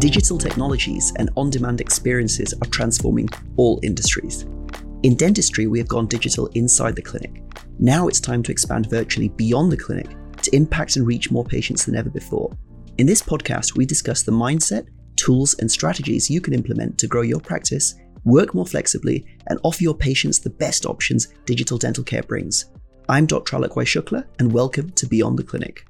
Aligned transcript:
Digital 0.00 0.38
technologies 0.38 1.12
and 1.18 1.28
on 1.36 1.50
demand 1.50 1.78
experiences 1.78 2.54
are 2.54 2.68
transforming 2.70 3.28
all 3.58 3.78
industries. 3.82 4.46
In 5.02 5.14
dentistry, 5.14 5.66
we 5.66 5.78
have 5.78 5.88
gone 5.88 6.06
digital 6.06 6.46
inside 6.54 6.96
the 6.96 7.02
clinic. 7.02 7.42
Now 7.78 8.08
it's 8.08 8.18
time 8.18 8.42
to 8.44 8.50
expand 8.50 8.88
virtually 8.88 9.28
beyond 9.28 9.70
the 9.70 9.76
clinic 9.76 10.08
to 10.40 10.56
impact 10.56 10.96
and 10.96 11.06
reach 11.06 11.30
more 11.30 11.44
patients 11.44 11.84
than 11.84 11.96
ever 11.96 12.08
before. 12.08 12.50
In 12.96 13.06
this 13.06 13.20
podcast, 13.20 13.76
we 13.76 13.84
discuss 13.84 14.22
the 14.22 14.32
mindset, 14.32 14.86
tools, 15.16 15.54
and 15.58 15.70
strategies 15.70 16.30
you 16.30 16.40
can 16.40 16.54
implement 16.54 16.96
to 16.96 17.06
grow 17.06 17.20
your 17.20 17.40
practice, 17.40 17.94
work 18.24 18.54
more 18.54 18.66
flexibly, 18.66 19.26
and 19.48 19.60
offer 19.64 19.82
your 19.82 19.94
patients 19.94 20.38
the 20.38 20.48
best 20.48 20.86
options 20.86 21.28
digital 21.44 21.76
dental 21.76 22.04
care 22.04 22.22
brings. 22.22 22.70
I'm 23.10 23.26
Dr. 23.26 23.58
Alok 23.58 23.74
Shukla, 23.84 24.24
and 24.38 24.50
welcome 24.50 24.92
to 24.92 25.06
Beyond 25.06 25.38
the 25.38 25.44
Clinic. 25.44 25.89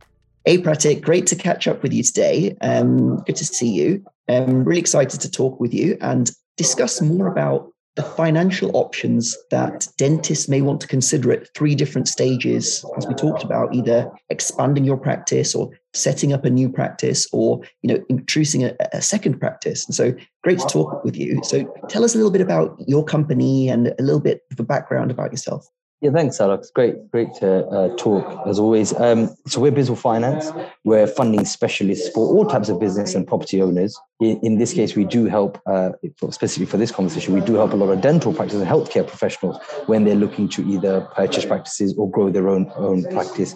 Hey, 0.51 0.59
Pratik, 0.59 1.01
great 1.01 1.29
to 1.29 1.37
catch 1.37 1.69
up 1.69 1.81
with 1.81 1.93
you 1.93 2.03
today. 2.03 2.57
Um, 2.61 3.19
good 3.19 3.37
to 3.37 3.45
see 3.45 3.71
you. 3.71 4.05
I'm 4.29 4.65
really 4.65 4.81
excited 4.81 5.21
to 5.21 5.31
talk 5.31 5.61
with 5.61 5.73
you 5.73 5.97
and 6.01 6.29
discuss 6.57 7.01
more 7.01 7.29
about 7.29 7.71
the 7.95 8.03
financial 8.03 8.77
options 8.77 9.37
that 9.53 9.87
dentists 9.97 10.49
may 10.49 10.61
want 10.61 10.81
to 10.81 10.89
consider 10.89 11.31
at 11.31 11.55
three 11.55 11.77
different 11.77 12.09
stages, 12.09 12.85
as 12.97 13.07
we 13.07 13.15
talked 13.15 13.45
about, 13.45 13.73
either 13.73 14.11
expanding 14.29 14.83
your 14.83 14.97
practice 14.97 15.55
or 15.55 15.71
setting 15.95 16.33
up 16.33 16.45
a 16.45 16.51
new 16.51 16.69
practice 16.69 17.29
or 17.33 17.61
you 17.83 17.95
know 17.95 18.05
introducing 18.09 18.65
a, 18.65 18.75
a 18.93 19.01
second 19.01 19.39
practice. 19.39 19.87
And 19.87 19.95
so 19.95 20.13
great 20.43 20.59
to 20.59 20.67
talk 20.67 21.05
with 21.05 21.17
you. 21.17 21.41
So 21.45 21.73
tell 21.89 22.03
us 22.03 22.17
a 22.17 22.19
little 22.19 22.33
bit 22.33 22.41
about 22.41 22.77
your 22.89 23.05
company 23.05 23.69
and 23.69 23.95
a 24.01 24.03
little 24.03 24.19
bit 24.19 24.41
of 24.51 24.59
a 24.59 24.65
background 24.65 25.13
about 25.13 25.31
yourself. 25.31 25.65
Yeah, 26.01 26.13
thanks, 26.13 26.39
Alok. 26.39 26.65
Great, 26.73 27.11
great 27.11 27.35
to 27.35 27.67
uh, 27.67 27.95
talk 27.97 28.47
as 28.47 28.59
always. 28.59 28.99
Um, 28.99 29.37
so 29.47 29.61
we're 29.61 29.71
Bizl 29.71 29.99
Finance. 29.99 30.51
We're 30.83 31.07
funding 31.07 31.45
specialists 31.45 32.09
for 32.09 32.27
all 32.27 32.47
types 32.47 32.71
of 32.71 32.81
business 32.81 33.15
and 33.15 33.27
property 33.27 33.61
owners. 33.61 33.99
In, 34.19 34.41
in 34.43 34.59
this 34.59 34.73
case, 34.73 34.97
we 34.97 35.05
do 35.05 35.27
help, 35.27 35.61
uh, 35.67 35.91
specifically 36.31 36.65
for 36.65 36.79
this 36.79 36.91
conversation, 36.91 37.35
we 37.35 37.43
do 37.43 37.57
help 37.57 37.75
a 37.75 37.77
lot 37.77 37.91
of 37.91 38.01
dental 38.01 38.33
practice 38.33 38.57
and 38.57 38.67
healthcare 38.67 39.07
professionals 39.07 39.59
when 39.87 40.05
they're 40.05 40.15
looking 40.15 40.49
to 40.49 40.67
either 40.67 41.03
purchase 41.15 41.45
practices 41.45 41.95
or 41.99 42.11
grow 42.11 42.31
their 42.31 42.49
own 42.49 42.73
own 42.77 43.05
practice. 43.11 43.55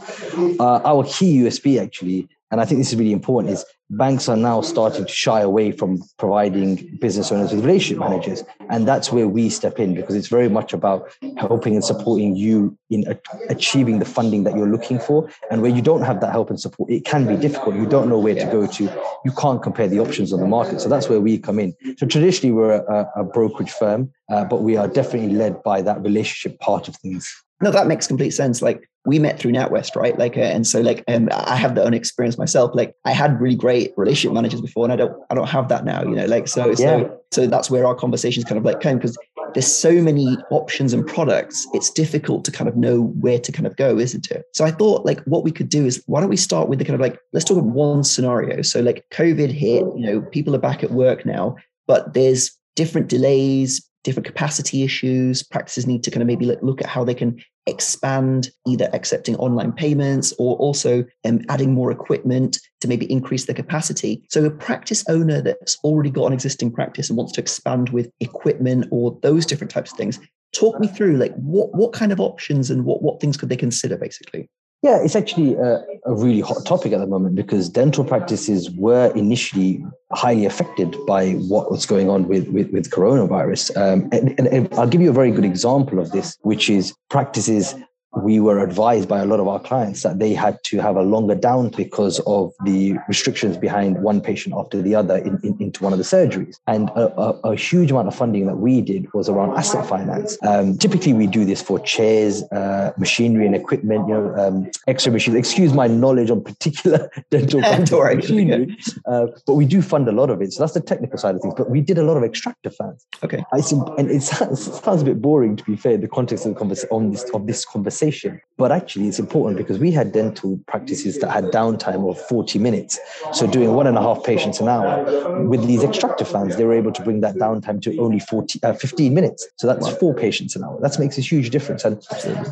Uh, 0.60 0.82
our 0.84 1.02
key 1.04 1.38
USP 1.38 1.80
actually 1.80 2.28
and 2.54 2.60
I 2.60 2.66
think 2.66 2.78
this 2.78 2.92
is 2.92 2.98
really 3.00 3.10
important, 3.10 3.52
is 3.52 3.64
banks 3.96 4.28
are 4.28 4.36
now 4.36 4.60
starting 4.60 5.06
to 5.06 5.12
shy 5.12 5.40
away 5.40 5.72
from 5.72 6.02
providing 6.18 6.96
business 7.00 7.30
owners 7.30 7.52
with 7.52 7.64
relationship 7.64 7.98
managers. 7.98 8.42
And 8.70 8.86
that's 8.86 9.12
where 9.12 9.28
we 9.28 9.48
step 9.50 9.78
in 9.78 9.94
because 9.94 10.14
it's 10.14 10.28
very 10.28 10.48
much 10.48 10.72
about 10.72 11.08
helping 11.36 11.74
and 11.74 11.84
supporting 11.84 12.36
you 12.36 12.76
in 12.90 13.04
achieving 13.48 13.98
the 13.98 14.04
funding 14.04 14.44
that 14.44 14.56
you're 14.56 14.68
looking 14.68 14.98
for. 14.98 15.28
And 15.50 15.62
where 15.62 15.70
you 15.70 15.82
don't 15.82 16.02
have 16.02 16.20
that 16.20 16.32
help 16.32 16.50
and 16.50 16.60
support, 16.60 16.90
it 16.90 17.04
can 17.04 17.26
be 17.26 17.36
difficult. 17.36 17.76
You 17.76 17.86
don't 17.86 18.08
know 18.08 18.18
where 18.18 18.34
to 18.34 18.46
go 18.46 18.66
to. 18.66 18.84
You 19.24 19.32
can't 19.32 19.62
compare 19.62 19.88
the 19.88 20.00
options 20.00 20.32
on 20.32 20.40
the 20.40 20.46
market. 20.46 20.80
So 20.80 20.88
that's 20.88 21.08
where 21.08 21.20
we 21.20 21.38
come 21.38 21.58
in. 21.58 21.74
So 21.96 22.06
traditionally, 22.06 22.52
we're 22.52 22.76
a, 22.76 23.10
a 23.16 23.24
brokerage 23.24 23.70
firm, 23.70 24.12
uh, 24.30 24.44
but 24.44 24.62
we 24.62 24.76
are 24.76 24.88
definitely 24.88 25.36
led 25.36 25.62
by 25.62 25.82
that 25.82 26.02
relationship 26.02 26.58
part 26.60 26.88
of 26.88 26.96
things. 26.96 27.43
No, 27.62 27.70
that 27.70 27.86
makes 27.86 28.06
complete 28.06 28.30
sense. 28.30 28.62
Like 28.62 28.88
we 29.06 29.18
met 29.18 29.38
through 29.38 29.52
NatWest, 29.52 29.96
right? 29.96 30.18
Like, 30.18 30.36
uh, 30.36 30.40
and 30.40 30.66
so 30.66 30.80
like, 30.80 31.04
um, 31.08 31.28
I 31.32 31.56
have 31.56 31.74
the 31.74 31.84
own 31.84 31.94
experience 31.94 32.38
myself. 32.38 32.70
Like, 32.74 32.94
I 33.04 33.12
had 33.12 33.40
really 33.40 33.54
great 33.54 33.92
relationship 33.96 34.34
managers 34.34 34.60
before, 34.60 34.84
and 34.84 34.92
I 34.92 34.96
don't, 34.96 35.14
I 35.30 35.34
don't 35.34 35.48
have 35.48 35.68
that 35.68 35.84
now. 35.84 36.02
You 36.02 36.14
know, 36.14 36.26
like, 36.26 36.48
so, 36.48 36.68
yeah. 36.68 36.74
so, 36.74 37.20
so 37.30 37.46
that's 37.46 37.70
where 37.70 37.86
our 37.86 37.94
conversations 37.94 38.46
kind 38.46 38.58
of 38.58 38.64
like 38.64 38.80
came 38.80 38.96
because 38.96 39.16
there's 39.52 39.72
so 39.72 39.92
many 40.02 40.36
options 40.50 40.92
and 40.92 41.06
products. 41.06 41.66
It's 41.74 41.90
difficult 41.90 42.44
to 42.46 42.50
kind 42.50 42.68
of 42.68 42.76
know 42.76 43.02
where 43.20 43.38
to 43.38 43.52
kind 43.52 43.66
of 43.66 43.76
go, 43.76 43.98
isn't 43.98 44.30
it? 44.30 44.46
So 44.52 44.64
I 44.64 44.70
thought 44.70 45.06
like 45.06 45.20
what 45.24 45.44
we 45.44 45.52
could 45.52 45.68
do 45.68 45.86
is 45.86 46.02
why 46.06 46.20
don't 46.20 46.30
we 46.30 46.36
start 46.36 46.68
with 46.68 46.80
the 46.80 46.84
kind 46.84 46.94
of 46.94 47.00
like 47.00 47.18
let's 47.32 47.44
talk 47.44 47.58
about 47.58 47.70
one 47.70 48.02
scenario. 48.02 48.62
So 48.62 48.80
like 48.80 49.04
COVID 49.12 49.50
hit, 49.50 49.84
you 49.96 50.06
know, 50.06 50.20
people 50.22 50.54
are 50.56 50.58
back 50.58 50.82
at 50.82 50.90
work 50.90 51.24
now, 51.24 51.56
but 51.86 52.14
there's 52.14 52.50
different 52.74 53.08
delays, 53.08 53.88
different 54.04 54.26
capacity 54.26 54.84
issues. 54.84 55.42
Practices 55.42 55.86
need 55.86 56.04
to 56.04 56.10
kind 56.10 56.22
of 56.22 56.28
maybe 56.28 56.46
look 56.46 56.80
at 56.80 56.86
how 56.86 57.02
they 57.02 57.14
can 57.14 57.42
expand 57.66 58.50
either 58.66 58.88
accepting 58.92 59.34
online 59.36 59.72
payments 59.72 60.32
or 60.38 60.56
also 60.56 61.04
um, 61.24 61.40
adding 61.48 61.72
more 61.72 61.90
equipment 61.90 62.58
to 62.80 62.86
maybe 62.86 63.10
increase 63.10 63.46
the 63.46 63.54
capacity. 63.54 64.22
So 64.30 64.44
a 64.44 64.50
practice 64.50 65.02
owner 65.08 65.40
that's 65.40 65.78
already 65.82 66.10
got 66.10 66.26
an 66.26 66.34
existing 66.34 66.70
practice 66.70 67.08
and 67.08 67.16
wants 67.16 67.32
to 67.32 67.40
expand 67.40 67.88
with 67.88 68.10
equipment 68.20 68.86
or 68.90 69.18
those 69.22 69.46
different 69.46 69.70
types 69.70 69.90
of 69.90 69.98
things, 69.98 70.20
talk 70.52 70.78
me 70.78 70.86
through 70.86 71.16
like 71.16 71.34
what 71.34 71.74
what 71.74 71.92
kind 71.92 72.12
of 72.12 72.20
options 72.20 72.70
and 72.70 72.84
what 72.84 73.02
what 73.02 73.20
things 73.20 73.36
could 73.36 73.48
they 73.48 73.56
consider 73.56 73.96
basically? 73.96 74.48
Yeah, 74.84 75.02
it's 75.02 75.16
actually 75.16 75.54
a, 75.54 75.82
a, 76.04 76.12
really 76.12 76.42
hot 76.42 76.66
topic 76.66 76.92
at 76.92 76.98
the 76.98 77.06
moment 77.06 77.36
because 77.36 77.70
dental 77.70 78.04
practices 78.04 78.70
were 78.72 79.10
initially 79.16 79.82
highly 80.12 80.44
affected 80.44 80.94
by 81.06 81.30
what 81.48 81.70
was 81.70 81.86
going 81.86 82.10
on 82.10 82.28
with, 82.28 82.48
with, 82.48 82.70
with 82.70 82.90
coronavirus. 82.90 83.74
Um, 83.78 84.10
and, 84.12 84.38
and 84.46 84.68
I'll 84.74 84.86
give 84.86 85.00
you 85.00 85.08
a 85.08 85.14
very 85.14 85.30
good 85.30 85.46
example 85.46 85.98
of 85.98 86.10
this, 86.10 86.36
which 86.42 86.68
is 86.68 86.92
practices 87.08 87.74
we 88.16 88.40
were 88.40 88.62
advised 88.62 89.08
by 89.08 89.20
a 89.20 89.26
lot 89.26 89.40
of 89.40 89.48
our 89.48 89.60
clients 89.60 90.02
that 90.02 90.18
they 90.18 90.32
had 90.32 90.62
to 90.64 90.78
have 90.78 90.96
a 90.96 91.02
longer 91.02 91.34
down 91.34 91.70
because 91.70 92.20
of 92.26 92.52
the 92.64 92.96
restrictions 93.08 93.56
behind 93.56 94.02
one 94.02 94.20
patient 94.20 94.54
after 94.56 94.80
the 94.80 94.94
other 94.94 95.16
in, 95.18 95.38
in, 95.42 95.56
into 95.60 95.82
one 95.82 95.92
of 95.92 95.98
the 95.98 96.04
surgeries. 96.04 96.56
And 96.66 96.90
a, 96.90 97.12
a, 97.20 97.52
a, 97.52 97.56
huge 97.56 97.90
amount 97.90 98.08
of 98.08 98.14
funding 98.14 98.46
that 98.46 98.56
we 98.56 98.80
did 98.80 99.12
was 99.14 99.28
around 99.28 99.56
asset 99.56 99.86
finance. 99.86 100.36
Um, 100.42 100.76
typically, 100.76 101.12
we 101.12 101.26
do 101.26 101.44
this 101.44 101.62
for 101.62 101.78
chairs, 101.80 102.42
uh, 102.44 102.92
machinery, 102.98 103.46
and 103.46 103.54
equipment. 103.54 104.08
You 104.08 104.14
know, 104.14 104.34
um, 104.36 104.70
X-ray 104.86 105.12
machines. 105.12 105.36
Excuse 105.36 105.72
my 105.72 105.86
knowledge 105.86 106.30
on 106.30 106.42
particular 106.42 107.10
dental 107.30 107.60
machinery, 107.60 108.76
uh, 109.06 109.26
but 109.46 109.54
we 109.54 109.64
do 109.64 109.82
fund 109.82 110.08
a 110.08 110.12
lot 110.12 110.30
of 110.30 110.42
it. 110.42 110.52
So 110.52 110.62
that's 110.62 110.74
the 110.74 110.80
technical 110.80 111.18
side 111.18 111.34
of 111.34 111.40
things. 111.40 111.54
But 111.56 111.70
we 111.70 111.80
did 111.80 111.98
a 111.98 112.04
lot 112.04 112.16
of 112.16 112.24
extractor 112.24 112.70
fans. 112.70 113.06
Okay, 113.22 113.44
I 113.52 113.62
and 113.98 114.10
it 114.10 114.22
sounds, 114.22 114.68
it 114.68 114.84
sounds 114.84 115.02
a 115.02 115.04
bit 115.04 115.20
boring 115.20 115.56
to 115.56 115.64
be 115.64 115.76
fair. 115.76 115.96
The 115.96 116.08
context 116.08 116.46
of 116.46 116.54
the 116.54 116.58
conversation 116.58 116.88
on 116.90 117.10
this 117.10 117.24
of 117.30 117.46
this 117.46 117.64
conversation 117.64 118.03
conversation. 118.04 118.40
But 118.56 118.70
actually, 118.70 119.08
it's 119.08 119.18
important 119.18 119.56
because 119.56 119.78
we 119.80 119.90
had 119.90 120.12
dental 120.12 120.60
practices 120.68 121.18
that 121.18 121.30
had 121.30 121.46
downtime 121.46 122.08
of 122.08 122.20
40 122.28 122.60
minutes. 122.60 123.00
So, 123.32 123.48
doing 123.48 123.74
one 123.74 123.88
and 123.88 123.98
a 123.98 124.00
half 124.00 124.22
patients 124.22 124.60
an 124.60 124.68
hour. 124.68 125.44
With 125.44 125.66
these 125.66 125.82
extractor 125.82 126.24
fans, 126.24 126.56
they 126.56 126.64
were 126.64 126.74
able 126.74 126.92
to 126.92 127.02
bring 127.02 127.20
that 127.22 127.34
downtime 127.34 127.82
to 127.82 127.98
only 127.98 128.20
40, 128.20 128.60
uh, 128.62 128.72
15 128.74 129.12
minutes. 129.12 129.48
So, 129.56 129.66
that's 129.66 129.88
four 129.96 130.14
patients 130.14 130.54
an 130.54 130.62
hour. 130.62 130.78
That 130.80 130.98
makes 131.00 131.18
a 131.18 131.20
huge 131.20 131.50
difference. 131.50 131.84
And 131.84 132.00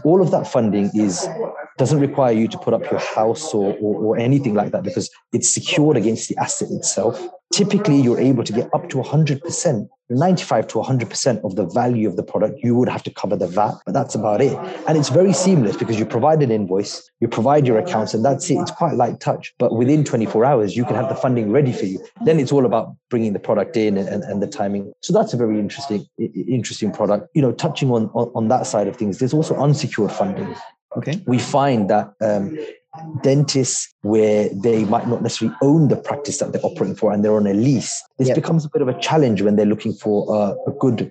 all 0.05 0.21
of 0.21 0.33
that 0.33 0.49
funding 0.49 0.91
is 0.95 1.29
doesn't 1.79 2.01
require 2.01 2.33
you 2.33 2.49
to 2.49 2.59
put 2.59 2.75
up 2.75 2.91
your 2.91 3.01
house 3.01 3.55
or, 3.55 3.75
or, 3.81 4.05
or 4.05 4.19
anything 4.19 4.55
like 4.55 4.73
that 4.73 4.83
because 4.83 5.11
it's 5.33 5.53
secured 5.53 5.97
against 5.97 6.29
the 6.29 6.37
asset 6.37 6.71
itself 6.71 7.21
typically 7.53 8.01
you're 8.01 8.19
able 8.19 8.43
to 8.43 8.53
get 8.53 8.69
up 8.75 8.89
to 8.89 8.97
100%, 8.97 9.89
95 10.11 10.67
to 10.69 10.79
100% 10.79 11.45
of 11.45 11.57
the 11.57 11.67
value 11.67 12.09
of 12.09 12.17
the 12.17 12.23
product. 12.23 12.59
You 12.63 12.75
would 12.77 12.89
have 12.89 13.03
to 13.05 13.11
cover 13.11 13.37
the 13.37 13.47
VAT, 13.47 13.75
but 13.85 13.93
that's 13.93 14.15
about 14.15 14.41
it. 14.41 14.57
And 14.89 14.97
it's 14.97 15.11
very 15.11 15.33
seamless 15.33 15.77
because 15.77 15.99
you 15.99 16.07
provide 16.07 16.43
an 16.43 16.51
invoice, 16.51 17.09
you 17.21 17.29
provide 17.29 17.67
your 17.67 17.79
accounts, 17.79 18.15
and 18.15 18.25
that's 18.25 18.51
it. 18.51 18.55
It's 18.55 18.71
quite 18.71 18.95
light 18.95 19.21
touch, 19.21 19.55
but 19.59 19.77
within 19.77 20.03
24 20.03 20.45
hours, 20.45 20.77
you 20.77 20.85
can 20.85 20.97
have 20.97 21.09
the 21.09 21.15
funding 21.15 21.53
ready 21.53 21.73
for 21.73 21.85
you. 21.85 22.03
Then 22.25 22.41
it's 22.41 22.53
all 22.53 22.67
about 22.67 22.97
bringing 23.11 23.35
the 23.35 23.39
product 23.39 23.77
in 23.77 23.99
and, 23.99 24.09
and, 24.09 24.25
and 24.25 24.43
the 24.43 24.47
timing. 24.47 24.93
So 25.03 25.13
that's 25.13 25.35
a 25.35 25.37
very 25.37 25.59
interesting, 25.59 26.07
interesting 26.19 26.91
product. 26.91 27.29
You 27.35 27.43
know, 27.43 27.53
touching 27.53 27.91
on, 27.91 28.11
on, 28.15 28.33
on 28.35 28.49
that 28.49 28.67
side 28.67 28.89
of 28.89 28.97
things, 28.97 29.19
there's 29.19 29.35
also 29.35 29.55
unsecured 29.57 30.13
funding. 30.13 30.55
Okay. 30.97 31.23
We 31.27 31.39
find 31.39 31.89
that 31.91 32.13
um, 32.21 32.59
dentists 33.23 33.93
where 34.03 34.49
they 34.51 34.85
might 34.85 35.09
not 35.09 35.23
necessarily 35.23 35.57
own 35.63 35.89
the 35.89 35.97
practice 35.97 36.39
that 36.39 36.53
they're 36.53 36.65
operating 36.65 36.97
for 36.97 37.13
and 37.13 37.25
they're 37.25 37.35
on 37.35 37.47
a 37.47 37.55
lease. 37.55 38.03
This 38.19 38.29
yep. 38.29 38.35
becomes 38.35 38.65
a 38.65 38.71
bit 38.71 38.83
of 38.83 38.89
a 38.89 38.99
challenge 39.01 39.43
when 39.43 39.57
they're 39.57 39.67
looking 39.67 39.95
for 39.95 40.35
uh, 40.35 40.55
a 40.67 40.73
good 40.73 41.11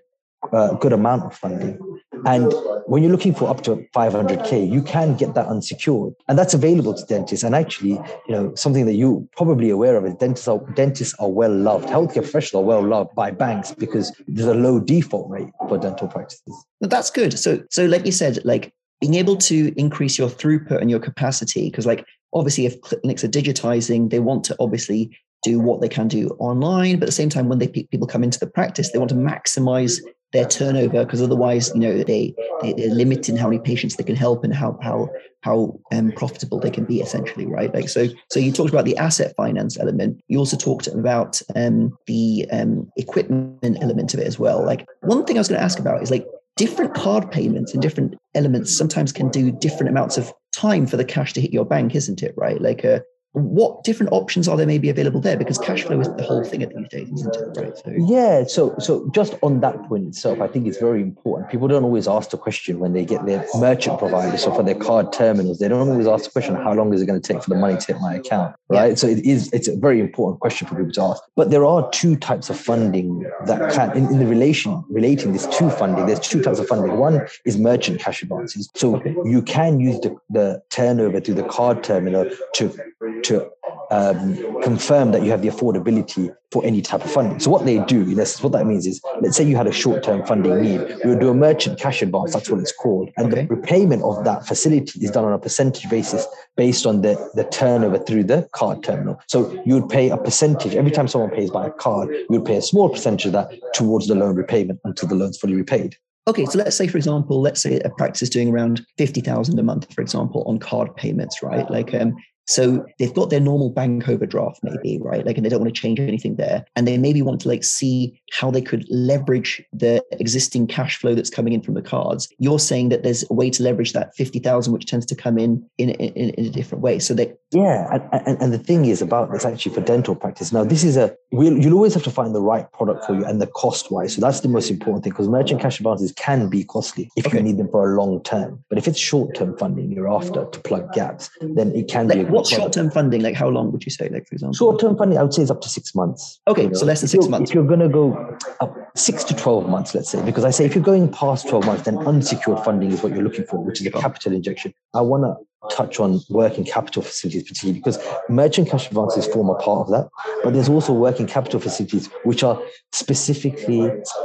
uh, 0.52 0.74
good 0.76 0.94
amount 0.94 1.24
of 1.24 1.36
funding. 1.36 1.80
And 2.26 2.54
when 2.86 3.02
you're 3.02 3.12
looking 3.12 3.34
for 3.34 3.50
up 3.50 3.62
to 3.64 3.88
500k, 3.96 4.70
you 4.70 4.82
can 4.82 5.16
get 5.16 5.34
that 5.34 5.48
unsecured, 5.48 6.14
and 6.28 6.38
that's 6.38 6.54
available 6.54 6.94
to 6.94 7.06
dentists. 7.06 7.44
And 7.44 7.56
actually, 7.56 7.92
you 8.28 8.30
know, 8.30 8.54
something 8.56 8.86
that 8.86 8.94
you're 8.94 9.26
probably 9.36 9.70
aware 9.70 9.96
of 9.96 10.06
is 10.06 10.14
dentists 10.16 10.48
are 10.48 10.60
dentists 10.76 11.16
are 11.20 11.30
well 11.30 11.56
loved. 11.56 11.88
Healthcare 11.88 12.22
professionals 12.22 12.64
are 12.64 12.66
well 12.66 12.86
loved 12.86 13.16
by 13.16 13.32
banks 13.32 13.72
because 13.72 14.12
there's 14.28 14.48
a 14.48 14.54
low 14.54 14.80
default 14.80 15.30
rate 15.30 15.50
for 15.68 15.78
dental 15.78 16.08
practices. 16.08 16.66
that's 16.82 17.10
good. 17.10 17.38
So, 17.40 17.64
so 17.70 17.86
like 17.86 18.06
you 18.06 18.12
said, 18.12 18.44
like 18.44 18.74
being 19.02 19.16
able 19.16 19.36
to 19.36 19.74
increase 19.78 20.18
your 20.18 20.30
throughput 20.30 20.80
and 20.80 20.90
your 20.90 21.00
capacity 21.00 21.70
because 21.70 21.86
like 21.86 22.06
obviously 22.34 22.66
if 22.66 22.80
clinics 22.82 23.24
are 23.24 23.30
digitizing 23.30 24.10
they 24.10 24.20
want 24.20 24.44
to 24.44 24.56
obviously 24.60 25.10
do 25.44 25.60
what 25.60 25.82
they 25.82 25.90
can 25.90 26.08
do 26.08 26.30
online 26.40 26.98
but 26.98 27.04
at 27.04 27.08
the 27.08 27.12
same 27.12 27.30
time 27.30 27.50
when 27.50 27.60
they 27.60 27.68
people 27.68 28.08
come 28.08 28.24
into 28.24 28.40
the 28.40 28.48
practice 28.48 28.92
they 28.92 29.00
want 29.00 29.10
to 29.10 29.16
maximize 29.16 30.00
their 30.34 30.46
turnover 30.46 31.04
because 31.04 31.22
otherwise 31.22 31.72
you 31.74 31.82
know 31.82 32.04
they, 32.04 32.34
they 32.62 32.86
are 32.86 32.94
limiting 32.94 33.36
how 33.36 33.48
many 33.50 33.60
patients 33.60 33.96
they 33.96 34.04
can 34.04 34.16
help 34.16 34.44
and 34.44 34.54
how 34.54 34.78
how 34.82 35.10
how 35.42 35.80
um, 35.92 36.12
profitable 36.12 36.60
they 36.60 36.70
can 36.70 36.86
be 36.86 37.02
essentially 37.02 37.46
right? 37.46 37.74
Like 37.74 37.90
so 37.90 38.08
so 38.30 38.40
you 38.40 38.52
talked 38.52 38.70
about 38.70 38.86
the 38.86 38.98
asset 38.98 39.34
finance 39.36 39.80
element. 39.80 40.22
You 40.28 40.38
also 40.40 40.58
talked 40.58 40.88
about 40.88 41.42
um, 41.56 41.98
the 42.06 42.46
um, 42.52 42.92
equipment 42.96 43.78
element 43.82 44.14
of 44.14 44.20
it 44.20 44.28
as 44.28 44.38
well. 44.38 44.64
Like 44.64 44.86
one 45.02 45.26
thing 45.26 45.38
i 45.38 45.40
was 45.40 45.48
going 45.48 45.60
to 45.60 45.64
ask 45.64 45.80
about 45.80 46.02
is 46.02 46.12
like 46.12 46.26
different 46.58 46.94
card 46.94 47.32
payments 47.32 47.74
and 47.74 47.82
different 47.82 48.16
elements 48.36 48.76
sometimes 48.76 49.12
can 49.12 49.30
do 49.30 49.52
different 49.52 49.90
amounts 49.90 50.18
of 50.18 50.32
time 50.54 50.86
for 50.86 50.98
the 50.98 51.06
cash 51.06 51.34
to 51.34 51.42
hit 51.42 51.52
your 51.52 51.66
bank, 51.66 51.96
isn't 51.96 52.22
it? 52.22 52.34
Right? 52.38 52.62
Like, 52.62 52.86
uh, 52.86 53.00
what 53.34 53.84
different 53.86 54.12
options 54.12 54.48
are 54.48 54.58
there 54.58 54.68
maybe 54.68 54.90
available 54.90 55.22
there? 55.22 55.38
Because 55.38 55.58
cash 55.58 55.84
flow 55.84 56.00
is 56.00 56.08
the 56.16 56.24
whole 56.24 56.44
thing 56.44 56.64
at 56.64 56.76
these 56.76 56.88
days, 56.90 57.10
isn't 57.12 57.36
it? 57.36 57.62
Right. 57.62 57.78
So. 57.78 57.94
Yeah. 57.96 58.44
So 58.44 58.76
so 58.80 59.10
just 59.14 59.36
on 59.42 59.62
that 59.62 59.82
point 59.88 60.08
itself, 60.08 60.42
I 60.42 60.48
think 60.48 60.68
it's 60.68 60.78
very 60.78 61.02
important. 61.02 61.50
People 61.50 61.68
don't 61.68 61.84
always 61.84 62.08
ask 62.08 62.32
the 62.32 62.38
question 62.38 62.80
when 62.80 62.92
they 62.92 63.06
get 63.06 63.26
their 63.26 63.46
merchant 63.56 64.00
providers 64.00 64.46
or 64.46 64.54
for 64.54 64.64
their 64.64 64.76
card 64.76 65.14
terminals. 65.14 65.60
They 65.60 65.70
don't 65.70 65.88
always 65.88 66.08
ask 66.08 66.26
the 66.26 66.32
question, 66.32 66.56
how 66.56 66.74
long 66.74 66.94
is 66.94 67.02
it 67.02 67.06
going 67.06 67.22
to 67.22 67.34
take 67.34 67.42
for 67.42 67.50
the 67.50 67.56
money 67.56 67.78
to 67.78 67.94
hit 67.94 68.02
my 68.02 68.16
account? 68.16 68.56
Right. 68.68 68.90
Yeah. 68.90 68.96
So 68.96 69.08
it 69.08 69.20
is 69.20 69.52
it's 69.54 69.70
a 69.70 69.78
very 69.78 70.02
important 70.02 70.42
question 70.42 70.68
for 70.68 70.76
people 70.76 70.92
to 70.92 71.02
ask. 71.02 71.24
But 71.38 71.52
there 71.52 71.66
are 71.66 71.90
two 71.92 72.18
types 72.18 72.50
of 72.50 72.60
funding 72.60 73.26
that 73.46 73.72
can 73.72 73.96
in, 73.96 74.06
in 74.08 74.20
the 74.20 74.28
relation 74.28 74.84
relating 74.90 75.32
this 75.32 75.46
to 75.58 75.70
funding, 75.70 76.06
there's 76.06 76.20
two 76.20 76.42
types 76.42 76.60
of 76.60 76.68
funding. 76.68 76.98
One 76.98 77.26
is 77.46 77.58
merchant 77.58 78.02
cash 78.02 78.24
advances. 78.24 78.70
So 78.76 78.98
okay. 78.98 79.16
you 79.24 79.42
can 79.42 79.80
use 79.80 80.00
the, 80.02 80.18
the 80.30 80.62
turnover 80.70 81.20
through 81.20 81.36
the 81.36 81.44
card 81.44 81.84
terminal 81.84 82.30
to 82.56 82.76
to 83.24 83.50
um, 83.92 84.62
confirm 84.62 85.12
that 85.12 85.22
you 85.22 85.32
have 85.32 85.42
the 85.42 85.50
affordability 85.50 86.34
for 86.52 86.64
any 86.64 86.82
type 86.82 87.04
of 87.04 87.12
funding. 87.12 87.40
So 87.40 87.52
what 87.52 87.66
they 87.66 87.80
do, 87.80 88.04
in 88.04 88.20
essence, 88.20 88.42
what 88.42 88.54
that 88.54 88.66
means 88.66 88.88
is, 88.88 89.02
let's 89.22 89.36
say 89.36 89.44
you 89.44 89.58
had 89.58 89.68
a 89.68 89.72
short-term 89.72 90.26
funding 90.26 90.62
need, 90.62 90.80
you 91.04 91.10
would 91.10 91.20
do 91.20 91.30
a 91.30 91.34
merchant 91.34 91.78
cash 91.78 92.02
advance. 92.02 92.34
That's 92.34 92.50
what 92.50 92.62
it's 92.62 92.72
called, 92.72 93.10
and 93.18 93.32
okay. 93.32 93.46
the 93.46 93.56
repayment 93.56 94.04
of 94.04 94.24
that 94.24 94.48
facility 94.48 95.00
is 95.02 95.12
done 95.12 95.26
on 95.26 95.34
a 95.34 95.40
percentage 95.40 95.90
basis 95.90 96.26
based 96.56 96.86
on 96.86 97.02
the 97.02 97.16
the 97.36 97.44
turnover 97.46 97.98
through 97.98 98.26
the 98.26 98.48
card 98.54 98.82
terminal. 98.84 99.20
So 99.28 99.62
you 99.66 99.74
would 99.76 99.90
pay 99.90 100.10
a 100.10 100.18
percentage 100.18 100.74
every 100.76 100.92
time 100.92 101.08
someone 101.08 101.32
pays 101.32 101.52
by 101.52 101.68
a 101.68 101.72
card. 101.72 102.10
You 102.10 102.40
would 102.40 102.46
pay 102.46 102.56
a 102.56 102.62
small 102.62 102.90
percentage 102.90 103.26
of 103.28 103.34
that 103.34 103.52
towards 103.74 104.08
the 104.08 104.16
loan 104.16 104.36
repayment 104.36 104.80
until 104.86 105.10
the 105.10 105.16
loan's 105.16 105.38
fully 105.38 105.56
repaid. 105.56 105.96
Okay, 106.28 106.46
so 106.46 106.60
let's 106.60 106.76
say, 106.76 106.88
for 106.88 106.98
example, 106.98 107.42
let's 107.42 107.62
say 107.62 107.80
a 107.80 107.90
practice 107.90 108.22
is 108.22 108.30
doing 108.30 108.50
around 108.50 108.86
fifty 108.98 109.22
thousand 109.22 109.60
a 109.60 109.64
month, 109.64 109.92
for 109.94 110.02
example, 110.02 110.44
on 110.48 110.60
card 110.60 110.96
payments, 110.96 111.42
right? 111.44 111.70
Like, 111.70 111.94
um, 111.94 112.16
so 112.52 112.86
they've 113.00 113.14
got 113.14 113.30
their 113.30 113.40
normal 113.40 113.70
bank 113.70 114.10
overdraft, 114.10 114.60
maybe, 114.62 115.00
right? 115.02 115.26
Like, 115.26 115.38
and 115.38 115.46
they 115.46 115.50
don't 115.50 115.62
want 115.62 115.74
to 115.74 115.82
change 115.82 116.02
anything 116.02 116.36
there. 116.36 116.66
And 116.76 116.86
they 116.86 116.98
maybe 116.98 117.22
want 117.22 117.40
to 117.42 117.48
like 117.48 117.64
see 117.64 118.22
how 118.34 118.52
they 118.52 118.62
could 118.62 118.86
leverage 118.90 119.64
the 119.72 120.04
existing 120.20 120.68
cash 120.68 120.98
flow 120.98 121.16
that's 121.16 121.30
coming 121.30 121.54
in 121.54 121.62
from 121.62 121.76
the 121.76 121.82
cards. 121.82 122.28
You're 122.40 122.60
saying 122.60 122.90
that 122.90 123.04
there's 123.04 123.24
a 123.30 123.34
way 123.34 123.50
to 123.52 123.64
leverage 123.64 123.94
that 123.94 124.14
50,000, 124.16 124.74
which 124.74 124.86
tends 124.86 125.06
to 125.06 125.16
come 125.16 125.38
in 125.38 125.66
in, 125.78 125.92
in, 125.92 126.32
in 126.32 126.46
a 126.46 126.50
different 126.50 126.84
way. 126.84 127.00
So 127.00 127.14
they. 127.14 127.34
Yeah. 127.52 127.88
And, 128.12 128.28
and, 128.28 128.42
and, 128.42 128.54
the 128.54 128.58
thing 128.58 128.86
is 128.86 129.02
about 129.02 129.32
this 129.32 129.46
actually 129.46 129.74
for 129.74 129.82
dental 129.82 130.16
practice. 130.16 130.52
Now, 130.52 130.66
this 130.66 130.84
is 130.84 130.98
a, 130.98 131.16
we'll, 131.32 131.58
you'll 131.58 131.74
always 131.74 131.94
have 131.94 132.04
to 132.04 132.12
find 132.12 132.36
the 132.36 132.42
right 132.42 132.70
product 132.74 133.06
for 133.06 133.16
you 133.16 133.26
and 133.26 133.42
the 133.42 133.48
cost 133.48 133.92
wise. 133.92 134.16
So 134.16 134.22
that's 134.22 134.42
the 134.42 134.50
most 134.50 134.70
important 134.70 135.04
thing 135.04 135.12
because 135.12 135.28
merchant 135.30 135.62
cash 135.62 135.80
advances 135.80 136.12
can 136.14 136.50
be 136.50 136.64
costly 136.64 137.10
if 137.16 137.28
okay. 137.28 137.38
you 137.38 137.44
need 137.44 137.58
them 137.58 137.70
for 137.70 137.94
a 137.94 137.98
long 137.98 138.24
term. 138.24 138.64
But 138.70 138.78
if 138.78 138.88
it's 138.88 139.00
short 139.00 139.36
term 139.36 139.58
funding 139.58 139.92
you're 139.92 140.12
after 140.12 140.46
to 140.46 140.60
plug 140.60 140.94
gaps, 140.94 141.30
then 141.42 141.74
it 141.76 141.90
can 141.90 142.08
like, 142.08 142.20
be 142.20 142.24
what's 142.42 142.56
short-term 142.56 142.92
funding? 142.92 143.22
Like 143.22 143.36
how 143.36 143.50
long 143.50 143.72
would 143.72 143.86
you 143.86 143.92
say? 143.92 144.10
Like 144.10 144.28
for 144.28 144.36
example, 144.36 144.54
short-term 144.54 144.98
funding, 144.98 145.18
I 145.18 145.24
would 145.24 145.34
say 145.34 145.44
is 145.44 145.52
up 145.52 145.62
to 145.62 145.70
six 145.70 145.96
months. 145.96 146.40
Okay, 146.48 146.64
you 146.64 146.70
know? 146.70 146.74
so 146.74 146.86
less 146.86 147.02
than 147.02 147.10
six 147.10 147.26
if 147.26 147.32
months. 147.32 147.52
If 147.52 147.56
you're 147.56 147.66
going 147.66 147.80
to 147.80 147.90
go 147.90 148.38
up 148.60 148.76
six 148.96 149.24
to 149.26 149.36
twelve 149.36 149.70
months, 149.70 149.96
let's 149.96 150.10
say, 150.10 150.24
because 150.24 150.44
I 150.44 150.52
say 150.52 150.66
if 150.66 150.76
you're 150.76 150.84
going 150.84 151.12
past 151.12 151.48
twelve 151.48 151.66
months, 151.66 151.84
then 151.84 151.98
unsecured 152.00 152.64
funding 152.64 152.92
is 152.92 153.02
what 153.04 153.14
you're 153.14 153.24
looking 153.24 153.46
for, 153.46 153.64
which 153.64 153.82
is 153.82 153.88
a 153.88 153.92
capital 153.92 154.34
injection. 154.34 154.74
I 154.94 155.02
want 155.02 155.24
to 155.24 155.36
touch 155.70 156.00
on 156.00 156.20
working 156.30 156.66
capital 156.66 157.04
facilities, 157.04 157.44
particularly 157.44 157.80
because 157.80 158.00
merchant 158.30 158.68
cash 158.68 158.88
advances 158.88 159.28
form 159.28 159.48
a 159.48 159.56
part 159.56 159.88
of 159.88 159.92
that. 159.92 160.10
But 160.44 160.54
there's 160.54 160.68
also 160.68 160.92
working 160.92 161.28
capital 161.28 161.60
facilities, 161.60 162.08
which 162.24 162.44
are 162.44 162.60
specifically 162.92 163.82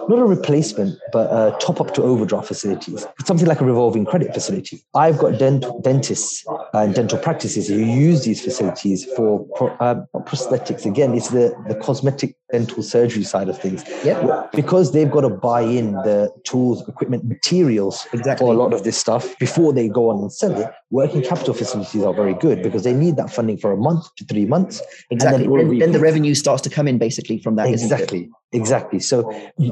not 0.09 0.19
a 0.19 0.25
replacement, 0.25 0.99
but 1.13 1.31
a 1.31 1.55
top 1.59 1.79
up 1.79 1.93
to 1.95 2.03
overdraft 2.03 2.49
facilities, 2.49 3.07
something 3.27 3.47
like 3.47 3.61
a 3.61 3.67
revolving 3.67 4.07
credit 4.07 4.33
facility. 4.33 4.83
I've 4.95 5.19
got 5.19 5.39
dent- 5.39 5.67
dentists 5.83 6.43
and 6.73 6.95
dental 6.95 7.19
practices 7.19 7.69
who 7.69 7.77
use 7.77 8.25
these 8.25 8.43
facilities 8.43 9.05
for 9.15 9.47
pro- 9.57 9.77
uh, 9.77 10.07
prosthetics. 10.21 10.87
Again, 10.87 11.15
it's 11.15 11.29
the, 11.29 11.55
the 11.69 11.75
cosmetic 11.75 12.35
dental 12.57 12.83
surgery 12.83 13.25
side 13.33 13.49
of 13.53 13.57
things. 13.65 13.85
Yeah. 14.03 14.47
Because 14.61 14.93
they've 14.93 15.11
got 15.11 15.25
to 15.29 15.33
buy 15.51 15.63
in 15.81 15.93
the 16.09 16.19
tools, 16.45 16.79
equipment, 16.89 17.23
materials 17.37 18.07
exactly. 18.13 18.43
for 18.43 18.55
a 18.55 18.57
lot 18.57 18.73
of 18.73 18.83
this 18.87 18.97
stuff 18.97 19.39
before 19.39 19.71
they 19.79 19.89
go 19.89 20.09
on 20.11 20.17
and 20.23 20.33
sell 20.33 20.55
it. 20.63 20.69
Working 20.91 21.23
capital 21.23 21.55
facilities 21.55 22.03
are 22.03 22.15
very 22.15 22.35
good 22.47 22.63
because 22.63 22.83
they 22.85 22.95
need 22.95 23.17
that 23.17 23.31
funding 23.31 23.59
for 23.59 23.71
a 23.73 23.77
month 23.77 24.05
to 24.17 24.25
three 24.25 24.47
months. 24.47 24.81
Exactly. 25.11 25.47
Then, 25.47 25.69
then, 25.69 25.79
then, 25.79 25.93
the 25.93 26.01
revenue 26.11 26.35
starts 26.35 26.63
to 26.63 26.71
come 26.71 26.89
in 26.89 26.97
basically 26.99 27.39
from 27.45 27.57
that. 27.57 27.69
Exactly. 27.69 28.31
Exactly. 28.53 29.01
So 29.01 29.17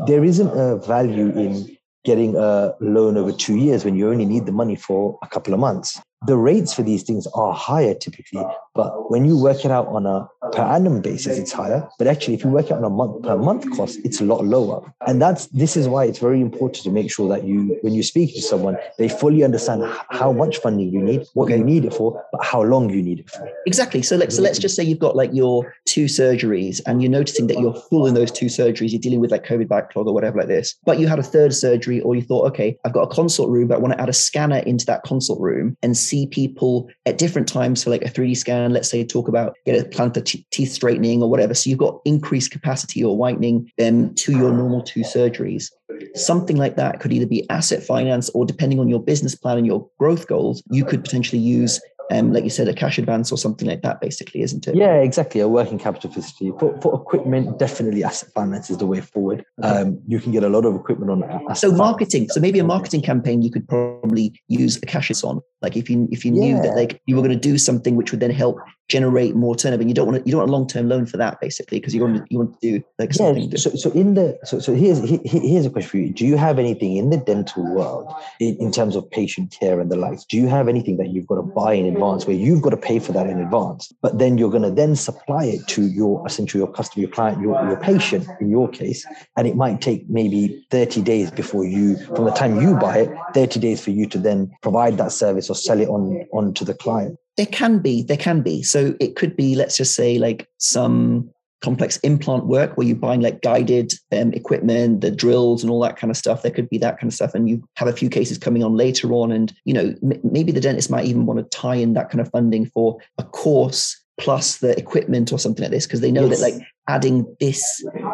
there 0.07 0.25
isn't 0.25 0.53
a 0.67 0.77
value 0.77 1.31
in 1.45 1.77
getting 2.05 2.37
a 2.37 2.75
loan 2.81 3.17
over 3.17 3.33
two 3.33 3.57
years 3.57 3.83
when 3.87 3.95
you 3.97 4.11
only 4.11 4.27
need 4.27 4.45
the 4.45 4.53
money 4.53 4.77
for 4.77 5.19
a 5.23 5.29
couple 5.35 5.55
of 5.55 5.61
months 5.61 5.99
the 6.27 6.37
rates 6.37 6.73
for 6.73 6.83
these 6.83 7.03
things 7.03 7.27
are 7.35 7.53
higher 7.53 7.95
typically, 7.95 8.45
but 8.75 9.11
when 9.11 9.25
you 9.25 9.41
work 9.41 9.65
it 9.65 9.71
out 9.71 9.87
on 9.89 10.07
a 10.07 10.29
per 10.53 10.63
annum 10.63 11.01
basis, 11.01 11.39
it's 11.39 11.53
higher. 11.53 11.89
But 11.99 12.07
actually, 12.07 12.35
if 12.35 12.45
you 12.45 12.51
work 12.51 12.67
it 12.67 12.73
on 12.73 12.85
a 12.85 12.91
month 12.91 13.23
per 13.23 13.37
month 13.37 13.71
cost, 13.77 14.01
it's 14.05 14.21
a 14.21 14.25
lot 14.25 14.45
lower. 14.45 14.83
And 15.07 15.23
that's 15.23 15.47
this 15.49 15.77
is 15.77 15.89
why 15.89 16.05
it's 16.05 16.19
very 16.19 16.41
important 16.41 16.83
to 16.85 16.91
make 16.91 17.11
sure 17.11 17.29
that 17.29 17.45
you, 17.45 17.79
when 17.83 17.95
you 17.95 18.03
speak 18.03 18.35
to 18.35 18.43
someone, 18.43 18.77
they 18.99 19.09
fully 19.09 19.45
understand 19.45 19.85
how 20.11 20.33
much 20.33 20.59
funding 20.59 20.93
you 20.93 21.03
need, 21.03 21.27
what 21.35 21.51
you 21.51 21.63
need 21.63 21.85
it 21.85 21.95
for, 21.95 22.25
but 22.33 22.45
how 22.45 22.63
long 22.63 22.91
you 22.91 23.03
need 23.03 23.21
it 23.21 23.31
for. 23.31 23.49
Exactly. 23.67 24.03
So 24.03 24.17
let's 24.17 24.37
so 24.37 24.43
let's 24.43 24.59
just 24.59 24.75
say 24.75 24.83
you've 24.83 24.99
got 24.99 25.17
like 25.17 25.33
your 25.33 25.75
two 25.85 26.07
surgeries, 26.07 26.81
and 26.87 27.03
you're 27.03 27.11
noticing 27.11 27.47
that 27.49 27.59
you're 27.59 27.75
full 27.75 28.07
in 28.07 28.15
those 28.15 28.33
two 28.33 28.47
surgeries. 28.47 28.91
You're 28.91 29.01
dealing 29.01 29.21
with 29.21 29.31
like 29.31 29.45
COVID 29.45 29.69
backlog 29.69 30.07
or 30.09 30.15
whatever 30.15 30.39
like 30.39 30.49
this, 30.49 30.75
but 30.85 30.99
you 30.99 31.07
had 31.07 31.19
a 31.19 31.23
third 31.23 31.55
surgery, 31.55 32.01
or 32.01 32.15
you 32.15 32.23
thought, 32.23 32.47
okay, 32.49 32.77
I've 32.85 32.93
got 32.93 33.03
a 33.03 33.15
consult 33.15 33.51
room, 33.51 33.69
but 33.69 33.77
I 33.77 33.79
want 33.79 33.95
to 33.95 34.01
add 34.01 34.09
a 34.09 34.13
scanner 34.13 34.59
into 34.59 34.85
that 34.87 35.05
consult 35.05 35.41
room 35.41 35.77
and 35.83 35.97
see 35.97 36.27
people 36.27 36.89
at 37.07 37.19
different 37.19 37.49
times 37.49 37.85
for 37.85 37.91
like 37.91 38.03
a 38.03 38.11
3D 38.11 38.37
scan, 38.37 38.64
let's 38.73 38.89
say 38.89 39.05
talk 39.05 39.29
about 39.29 39.57
get 39.67 39.81
a 39.81 39.89
plant 39.89 40.17
of 40.17 40.25
t- 40.25 40.47
teeth 40.51 40.73
straightening 40.73 41.23
or 41.23 41.31
whatever. 41.31 41.55
So 41.55 41.71
you've 41.71 41.79
got 41.79 42.01
increased 42.05 42.51
capacity 42.51 43.05
or 43.05 43.17
whitening 43.17 43.71
um, 43.83 44.15
to 44.17 44.33
your 44.33 44.53
normal 44.53 44.83
two 44.83 45.01
surgeries. 45.01 45.71
Something 46.15 46.57
like 46.57 46.77
that 46.77 47.01
could 47.01 47.13
either 47.13 47.27
be 47.27 47.49
asset 47.51 47.83
finance 47.83 48.31
or 48.31 48.45
depending 48.45 48.81
on 48.81 48.89
your 48.89 49.01
business 49.01 49.35
plan 49.35 49.59
and 49.59 49.67
your 49.67 49.89
growth 49.99 50.27
goals, 50.27 50.63
you 50.71 50.85
could 50.85 51.03
potentially 51.03 51.41
use 51.41 51.81
um, 52.11 52.33
like 52.33 52.45
you 52.45 52.51
said, 52.51 52.69
a 52.69 52.75
cash 52.75 52.99
advance 52.99 53.33
or 53.33 53.39
something 53.39 53.69
like 53.69 53.83
that, 53.83 54.01
basically, 54.01 54.43
isn't 54.43 54.67
it? 54.67 54.75
Yeah, 54.75 54.97
exactly. 54.97 55.41
A 55.41 55.49
working 55.49 55.79
capital 55.79 56.11
facility 56.11 56.57
for, 56.59 56.79
for 56.81 56.95
equipment. 57.01 57.59
Definitely, 57.59 58.05
asset 58.05 58.31
finance 58.35 58.71
is 58.71 58.79
the 58.79 58.87
way 58.87 59.01
forward. 59.01 59.45
Um, 59.63 60.01
you 60.07 60.21
can 60.21 60.33
get 60.33 60.43
a 60.43 60.49
lot 60.49 60.65
of 60.65 60.75
equipment 60.75 61.11
on. 61.11 61.55
so 61.55 61.73
marketing. 61.73 62.29
So 62.29 62.41
maybe 62.41 62.59
a 62.59 62.65
marketing 62.65 63.03
campaign 63.03 63.43
you 63.43 63.51
could 63.51 63.69
probably 63.69 64.41
use 64.49 64.77
a 64.77 64.87
cash 64.87 65.05
on. 65.23 65.41
Like 65.63 65.77
if 65.77 65.89
you 65.89 66.09
if 66.11 66.25
you 66.25 66.31
knew 66.31 66.57
yeah. 66.57 66.63
that 66.63 66.77
like 66.77 67.01
you 67.07 67.17
were 67.17 67.23
going 67.23 67.39
to 67.39 67.49
do 67.49 67.59
something 67.59 67.97
which 67.97 68.11
would 68.11 68.21
then 68.21 68.31
help 68.31 68.59
generate 68.89 69.35
more 69.35 69.57
turnover. 69.57 69.81
And 69.81 69.91
you 69.91 69.95
don't 69.95 70.07
want 70.07 70.23
to, 70.23 70.29
you 70.29 70.33
don't 70.33 70.41
want 70.41 70.51
a 70.51 70.53
long 70.53 70.67
term 70.67 70.89
loan 70.89 71.07
for 71.07 71.17
that 71.17 71.41
basically 71.41 71.79
because 71.79 71.95
you 71.95 72.03
want 72.03 72.17
to, 72.17 72.25
you 72.29 72.39
want 72.39 72.61
to 72.61 72.79
do 72.79 72.85
like 72.99 73.11
yeah, 73.11 73.17
something. 73.17 73.57
So, 73.57 73.71
so 73.71 73.91
in 73.93 74.15
the 74.15 74.39
so 74.45 74.59
so 74.59 74.75
here's 74.75 74.99
here's 75.25 75.67
a 75.67 75.71
question 75.71 75.91
for 75.91 75.97
you. 75.99 76.11
Do 76.11 76.27
you 76.27 76.37
have 76.37 76.59
anything 76.59 76.97
in 76.97 77.11
the 77.11 77.17
dental 77.17 77.65
world 77.75 78.13
in, 78.41 78.57
in 78.57 78.73
terms 78.73 78.97
of 78.97 79.11
patient 79.11 79.57
care 79.59 79.81
and 79.81 79.91
the 79.91 79.97
likes? 79.97 80.25
Do 80.25 80.37
you 80.37 80.49
have 80.49 80.69
anything 80.69 80.97
that 80.99 81.09
you've 81.09 81.27
got 81.27 81.37
to 81.37 81.43
buy 81.43 81.75
in 81.75 81.87
advance 81.87 82.27
where 82.27 82.37
you've 82.37 82.63
got 82.63 82.71
to 82.71 82.77
pay 82.77 82.99
for 82.99 83.13
that 83.13 83.27
in 83.27 83.41
advance, 83.41 83.93
but 84.03 84.19
then 84.19 84.39
you're 84.39 84.51
going 84.51 84.63
to 84.63 84.71
then 84.71 84.97
supply 84.97 85.45
it 85.45 85.67
to 85.69 85.87
your 85.87 86.27
essentially 86.27 86.63
your 86.63 86.73
customer, 86.73 87.03
your 87.03 87.11
client, 87.11 87.41
your, 87.41 87.55
your 87.67 87.77
patient 87.77 88.27
in 88.41 88.51
your 88.51 88.69
case, 88.69 89.07
and 89.37 89.47
it 89.47 89.57
might 89.57 89.81
take 89.81 90.09
maybe 90.09 90.67
30 90.71 91.03
days 91.03 91.31
before 91.31 91.65
you 91.65 91.97
from 92.15 92.25
the 92.25 92.33
time 92.33 92.61
you 92.61 92.75
buy 92.77 92.99
it, 92.99 93.11
30 93.35 93.61
days 93.61 93.83
for 93.83 93.91
you 93.91 94.07
to 94.09 94.19
then 94.19 94.53
provide 94.63 94.99
that 94.99 95.13
service 95.13 95.49
or 95.49 95.55
sell 95.55 95.81
it 95.81 95.89
on 95.89 96.27
on 96.33 96.53
to 96.55 96.65
the 96.65 96.75
client. 96.75 97.19
There 97.37 97.47
can 97.47 97.81
be, 97.81 98.03
there 98.03 98.17
can 98.17 98.43
be. 98.43 98.63
So 98.63 98.95
it 99.01 99.17
could 99.17 99.37
be, 99.37 99.55
let's 99.57 99.77
just 99.77 99.95
say, 99.95 100.19
like 100.19 100.49
some 100.59 101.31
complex 101.63 101.97
implant 101.99 102.47
work 102.47 102.77
where 102.77 102.87
you're 102.87 102.95
buying 102.95 103.23
like 103.23 103.41
guided 103.41 103.93
um, 104.13 104.33
equipment, 104.35 105.01
the 105.01 105.11
drills 105.11 105.63
and 105.63 105.71
all 105.71 105.81
that 105.81 105.97
kind 105.97 106.11
of 106.11 106.17
stuff. 106.17 106.43
There 106.43 106.53
could 106.53 106.69
be 106.69 106.79
that 106.79 107.01
kind 107.01 107.09
of 107.09 107.15
stuff. 107.15 107.35
And 107.35 107.49
you 107.49 107.67
have 107.77 107.89
a 107.89 107.93
few 107.93 108.11
cases 108.11 108.37
coming 108.37 108.63
on 108.63 108.77
later 108.77 109.13
on. 109.13 109.33
And, 109.33 109.53
you 109.65 109.73
know, 109.73 109.95
m- 110.03 110.21
maybe 110.23 110.53
the 110.53 110.61
dentist 110.61 110.91
might 110.91 111.07
even 111.07 111.25
want 111.25 111.39
to 111.41 111.59
tie 111.59 111.77
in 111.77 111.95
that 111.95 112.11
kind 112.11 112.21
of 112.21 112.31
funding 112.31 112.67
for 112.67 112.99
a 113.19 113.25
course 113.25 113.99
plus 114.21 114.59
the 114.59 114.79
equipment 114.79 115.33
or 115.33 115.39
something 115.39 115.63
like 115.63 115.73
this, 115.73 115.87
because 115.87 116.03
they 116.03 116.13
know 116.13 116.27
yes. 116.27 116.39
that 116.39 116.53
like 116.53 116.63
adding 116.87 117.27
this 117.41 117.65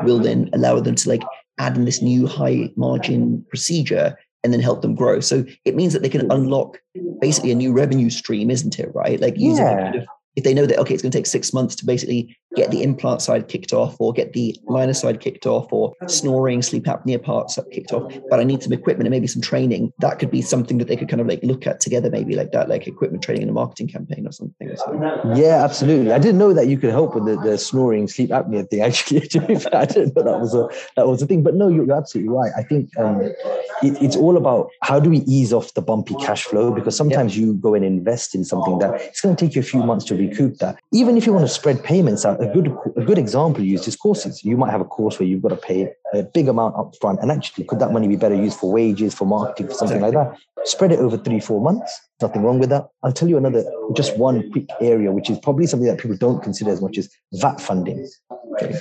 will 0.02 0.18
then 0.18 0.48
allow 0.52 0.80
them 0.80 0.94
to 0.94 1.08
like 1.08 1.22
add 1.58 1.76
in 1.76 1.84
this 1.84 2.00
new 2.00 2.26
high 2.26 2.70
margin 2.76 3.44
procedure 3.50 4.16
and 4.42 4.52
then 4.52 4.60
help 4.60 4.82
them 4.82 4.94
grow. 4.94 5.20
So 5.20 5.44
it 5.64 5.74
means 5.74 5.92
that 5.92 6.02
they 6.02 6.08
can 6.08 6.30
unlock 6.30 6.80
basically 7.20 7.50
a 7.50 7.54
new 7.54 7.72
revenue 7.72 8.10
stream, 8.10 8.50
isn't 8.50 8.78
it? 8.78 8.90
Right? 8.94 9.20
Like 9.20 9.34
using 9.36 9.64
yeah. 9.64 9.82
kind 9.82 9.96
of, 9.96 10.06
if 10.36 10.44
they 10.44 10.54
know 10.54 10.66
that 10.66 10.78
okay, 10.78 10.94
it's 10.94 11.02
going 11.02 11.12
to 11.12 11.18
take 11.18 11.26
six 11.26 11.52
months 11.52 11.74
to 11.76 11.86
basically 11.86 12.36
get 12.56 12.70
the 12.70 12.82
implant 12.82 13.22
side 13.22 13.48
kicked 13.48 13.72
off 13.72 13.96
or 14.00 14.12
get 14.12 14.32
the 14.32 14.56
liner 14.64 14.94
side 14.94 15.20
kicked 15.20 15.46
off 15.46 15.72
or 15.72 15.94
snoring, 16.06 16.62
sleep 16.62 16.84
apnea 16.84 17.22
parts 17.22 17.58
kicked 17.72 17.92
off, 17.92 18.12
but 18.28 18.40
I 18.40 18.44
need 18.44 18.62
some 18.62 18.72
equipment 18.72 19.06
and 19.06 19.12
maybe 19.12 19.26
some 19.26 19.42
training. 19.42 19.92
That 19.98 20.18
could 20.18 20.30
be 20.30 20.42
something 20.42 20.78
that 20.78 20.88
they 20.88 20.96
could 20.96 21.08
kind 21.08 21.20
of 21.20 21.26
like 21.26 21.40
look 21.42 21.66
at 21.66 21.80
together, 21.80 22.10
maybe 22.10 22.34
like 22.34 22.52
that, 22.52 22.68
like 22.68 22.86
equipment 22.86 23.22
training 23.22 23.42
in 23.42 23.48
a 23.48 23.52
marketing 23.52 23.88
campaign 23.88 24.26
or 24.26 24.32
something. 24.32 24.76
So. 24.76 25.32
Yeah, 25.34 25.62
absolutely. 25.64 26.12
I 26.12 26.18
didn't 26.18 26.38
know 26.38 26.52
that 26.52 26.66
you 26.66 26.78
could 26.78 26.90
help 26.90 27.14
with 27.14 27.26
the, 27.26 27.36
the 27.36 27.58
snoring, 27.58 28.08
sleep 28.08 28.30
apnea 28.30 28.68
thing. 28.68 28.80
Actually, 28.80 29.22
I 29.72 29.84
didn't 29.84 30.16
know 30.16 30.22
that 30.22 30.40
was 30.40 30.54
a 30.54 30.68
that 30.96 31.06
was 31.06 31.22
a 31.22 31.26
thing. 31.26 31.42
But 31.42 31.54
no, 31.54 31.68
you're, 31.68 31.86
you're 31.86 31.96
absolutely 31.96 32.32
right. 32.32 32.52
I 32.56 32.62
think 32.62 32.96
um, 32.98 33.20
it, 33.20 33.34
it's 33.82 34.16
all 34.16 34.36
about 34.36 34.70
how 34.82 35.00
do 35.00 35.10
we 35.10 35.18
ease 35.18 35.52
off 35.52 35.74
the 35.74 35.82
bumpy 35.82 36.14
cash 36.16 36.44
flow 36.44 36.72
because 36.72 36.96
sometimes 36.96 37.36
yeah. 37.36 37.46
you 37.46 37.54
go 37.54 37.74
and 37.74 37.84
invest 37.84 38.34
in 38.34 38.44
something 38.44 38.78
that 38.78 39.00
it's 39.00 39.20
going 39.20 39.34
to 39.34 39.44
take 39.44 39.54
you 39.54 39.60
a 39.60 39.64
few 39.64 39.82
months 39.82 40.04
to 40.06 40.14
recoup 40.14 40.58
that. 40.58 40.78
Even 40.92 41.16
if 41.16 41.26
you 41.26 41.32
want 41.32 41.46
to 41.46 41.52
spread 41.52 41.82
payments 41.82 42.24
out, 42.24 42.39
a 42.40 42.46
good 42.46 42.74
a 42.96 43.04
good 43.04 43.18
example 43.18 43.62
used 43.62 43.86
is 43.86 43.96
courses. 43.96 44.44
You 44.44 44.56
might 44.56 44.70
have 44.70 44.80
a 44.80 44.84
course 44.84 45.18
where 45.18 45.28
you've 45.28 45.42
got 45.42 45.50
to 45.50 45.56
pay 45.56 45.92
a 46.14 46.22
big 46.22 46.48
amount 46.48 46.76
up 46.76 46.94
front, 47.00 47.20
and 47.20 47.30
actually, 47.30 47.64
could 47.64 47.78
that 47.80 47.92
money 47.92 48.08
be 48.08 48.16
better 48.16 48.34
used 48.34 48.58
for 48.58 48.72
wages, 48.72 49.14
for 49.14 49.26
marketing, 49.26 49.68
for 49.68 49.74
something 49.74 50.00
like 50.00 50.14
that? 50.14 50.36
Spread 50.64 50.92
it 50.92 50.98
over 50.98 51.16
three, 51.18 51.40
four 51.40 51.60
months. 51.60 52.00
Nothing 52.20 52.42
wrong 52.42 52.58
with 52.58 52.70
that. 52.70 52.88
I'll 53.02 53.12
tell 53.12 53.28
you 53.28 53.36
another, 53.36 53.64
just 53.94 54.16
one 54.18 54.50
quick 54.50 54.68
area, 54.80 55.12
which 55.12 55.30
is 55.30 55.38
probably 55.38 55.66
something 55.66 55.88
that 55.88 55.98
people 55.98 56.16
don't 56.16 56.42
consider 56.42 56.70
as 56.70 56.80
much 56.80 56.98
as 56.98 57.08
VAT 57.32 57.60
funding. 57.60 58.08
Okay 58.52 58.78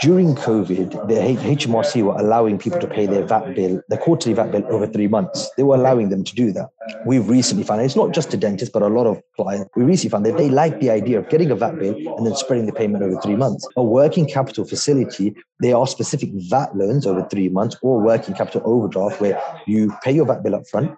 during 0.00 0.34
COVID, 0.34 1.08
the 1.08 1.14
HMRC 1.14 2.02
were 2.02 2.16
allowing 2.18 2.58
people 2.58 2.80
to 2.80 2.86
pay 2.86 3.06
their 3.06 3.24
VAT 3.24 3.54
bill, 3.54 3.80
their 3.88 3.98
quarterly 3.98 4.34
VAT 4.34 4.50
bill 4.50 4.64
over 4.68 4.86
three 4.86 5.08
months. 5.08 5.50
They 5.56 5.62
were 5.62 5.76
allowing 5.76 6.08
them 6.08 6.24
to 6.24 6.34
do 6.34 6.52
that. 6.52 6.70
We've 7.06 7.28
recently 7.28 7.64
found, 7.64 7.82
it's 7.82 7.96
not 7.96 8.12
just 8.12 8.34
a 8.34 8.36
dentist, 8.36 8.72
but 8.72 8.82
a 8.82 8.88
lot 8.88 9.06
of 9.06 9.22
clients, 9.36 9.70
we 9.76 9.84
recently 9.84 10.10
found 10.10 10.26
that 10.26 10.36
they 10.36 10.48
like 10.48 10.80
the 10.80 10.90
idea 10.90 11.18
of 11.18 11.28
getting 11.28 11.50
a 11.50 11.56
VAT 11.56 11.78
bill 11.78 11.94
and 12.16 12.26
then 12.26 12.34
spreading 12.34 12.66
the 12.66 12.72
payment 12.72 13.04
over 13.04 13.20
three 13.20 13.36
months. 13.36 13.66
A 13.76 13.82
working 13.82 14.26
capital 14.26 14.64
facility, 14.64 15.34
there 15.60 15.76
are 15.76 15.86
specific 15.86 16.30
VAT 16.34 16.76
loans 16.76 17.06
over 17.06 17.26
three 17.28 17.48
months 17.48 17.76
or 17.82 18.00
working 18.00 18.34
capital 18.34 18.62
overdraft 18.64 19.20
where 19.20 19.40
you 19.66 19.92
pay 20.02 20.12
your 20.12 20.26
VAT 20.26 20.42
bill 20.42 20.56
up 20.56 20.66
front, 20.68 20.96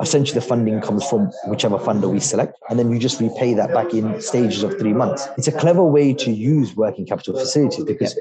essentially 0.00 0.38
the 0.38 0.46
funding 0.46 0.80
comes 0.80 1.04
from 1.08 1.30
whichever 1.48 1.78
funder 1.78 2.10
we 2.10 2.20
select 2.20 2.58
and 2.70 2.78
then 2.78 2.90
you 2.90 2.98
just 2.98 3.20
repay 3.20 3.54
that 3.54 3.72
back 3.72 3.92
in 3.94 4.20
stages 4.20 4.62
of 4.62 4.78
three 4.78 4.92
months 4.92 5.28
it's 5.38 5.48
a 5.48 5.52
clever 5.52 5.82
way 5.82 6.12
to 6.12 6.30
use 6.30 6.74
working 6.76 7.06
capital 7.06 7.34
facilities 7.34 7.84
because 7.84 8.16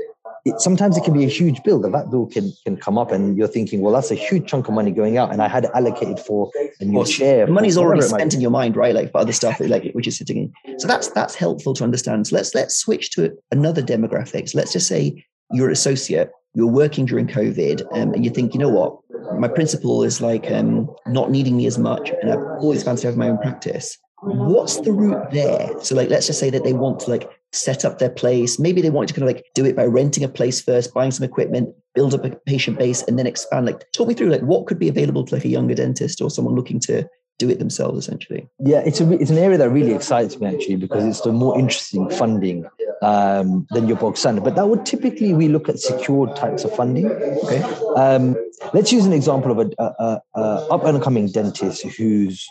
it, 0.45 0.61
sometimes 0.61 0.95
it 0.95 1.03
can 1.03 1.13
be 1.13 1.23
a 1.23 1.27
huge 1.27 1.61
bill. 1.63 1.79
The 1.79 1.89
VAT 1.89 2.11
bill 2.11 2.27
can 2.27 2.53
can 2.63 2.77
come 2.77 2.97
up, 2.97 3.11
and 3.11 3.35
you're 3.35 3.47
thinking, 3.47 3.81
well, 3.81 3.93
that's 3.93 4.11
a 4.11 4.15
huge 4.15 4.47
chunk 4.47 4.67
of 4.67 4.75
money 4.75 4.91
going 4.91 5.17
out, 5.17 5.31
and 5.31 5.41
I 5.41 5.47
had 5.47 5.65
allocated 5.73 6.19
for 6.19 6.51
a 6.79 6.85
new 6.85 6.97
well, 6.97 7.05
share. 7.05 7.47
Money's 7.47 7.77
already 7.77 8.03
spent 8.03 8.33
in 8.35 8.41
your 8.41 8.51
mind, 8.51 8.75
right? 8.75 8.93
Like 8.93 9.11
for 9.11 9.17
other 9.17 9.33
stuff, 9.33 9.59
like 9.59 9.91
which 9.93 10.07
is 10.07 10.17
sitting 10.17 10.53
in. 10.65 10.79
So 10.79 10.87
that's 10.87 11.07
that's 11.09 11.33
helpful 11.33 11.73
to 11.73 11.83
understand. 11.83 12.27
So 12.27 12.35
let's 12.35 12.53
let's 12.53 12.77
switch 12.77 13.11
to 13.11 13.35
another 13.51 13.81
demographics. 13.81 14.53
Let's 14.53 14.71
just 14.71 14.87
say 14.87 15.25
you're 15.51 15.67
an 15.67 15.73
associate, 15.73 16.31
you're 16.53 16.67
working 16.67 17.05
during 17.05 17.27
COVID, 17.27 17.81
um, 17.93 18.13
and 18.13 18.23
you 18.23 18.29
think, 18.29 18.53
you 18.53 18.59
know 18.59 18.69
what, 18.69 18.97
my 19.37 19.47
principal 19.47 20.03
is 20.03 20.21
like 20.21 20.51
um, 20.51 20.89
not 21.07 21.31
needing 21.31 21.57
me 21.57 21.65
as 21.65 21.77
much, 21.77 22.09
and 22.09 22.31
I've 22.31 22.39
always 22.59 22.83
fancied 22.83 23.05
having 23.05 23.19
my 23.19 23.29
own 23.29 23.37
practice 23.39 23.97
what's 24.27 24.79
the 24.79 24.91
route 24.91 25.29
there 25.31 25.69
so 25.81 25.93
like 25.93 26.09
let's 26.09 26.25
just 26.25 26.39
say 26.39 26.49
that 26.49 26.63
they 26.63 26.73
want 26.73 26.99
to 26.99 27.11
like 27.11 27.29
set 27.55 27.85
up 27.85 27.99
their 27.99 28.09
place. 28.09 28.59
Maybe 28.59 28.81
they 28.81 28.89
want 28.89 29.07
to 29.07 29.13
kind 29.13 29.27
of 29.27 29.33
like 29.33 29.45
do 29.55 29.65
it 29.65 29.75
by 29.75 29.85
renting 29.85 30.23
a 30.23 30.29
place 30.29 30.61
first, 30.61 30.93
buying 30.93 31.11
some 31.11 31.23
equipment, 31.23 31.73
build 31.93 32.13
up 32.13 32.25
a 32.25 32.31
patient 32.45 32.77
base, 32.77 33.01
and 33.03 33.17
then 33.17 33.27
expand. 33.27 33.65
Like, 33.65 33.91
talk 33.93 34.07
me 34.07 34.13
through 34.13 34.29
like 34.29 34.41
what 34.41 34.67
could 34.67 34.79
be 34.79 34.89
available 34.89 35.25
to 35.25 35.35
like 35.35 35.45
a 35.45 35.49
younger 35.49 35.75
dentist 35.75 36.21
or 36.21 36.29
someone 36.29 36.55
looking 36.55 36.79
to 36.81 37.07
do 37.37 37.49
it 37.49 37.59
themselves 37.59 37.97
essentially 37.97 38.47
yeah 38.59 38.81
it's 38.85 39.01
a 39.01 39.11
it's 39.13 39.29
an 39.29 39.37
area 39.37 39.57
that 39.57 39.69
really 39.69 39.93
excites 39.93 40.39
me 40.39 40.47
actually 40.47 40.75
because 40.75 41.03
it's 41.03 41.21
the 41.21 41.31
more 41.31 41.57
interesting 41.59 42.09
funding 42.09 42.65
um, 43.01 43.67
than 43.71 43.87
your 43.87 43.97
bog 43.97 44.17
standard 44.17 44.43
but 44.43 44.55
that 44.55 44.67
would 44.67 44.85
typically 44.85 45.33
we 45.33 45.47
look 45.47 45.67
at 45.67 45.79
secured 45.79 46.35
types 46.35 46.63
of 46.63 46.73
funding 46.75 47.07
okay 47.07 47.61
um, 47.97 48.35
let's 48.73 48.91
use 48.91 49.05
an 49.05 49.13
example 49.13 49.51
of 49.51 49.59
a, 49.59 49.83
a, 49.83 50.21
a 50.35 50.39
up 50.71 50.85
and 50.85 51.01
coming 51.01 51.27
dentist 51.27 51.83
who's 51.83 52.47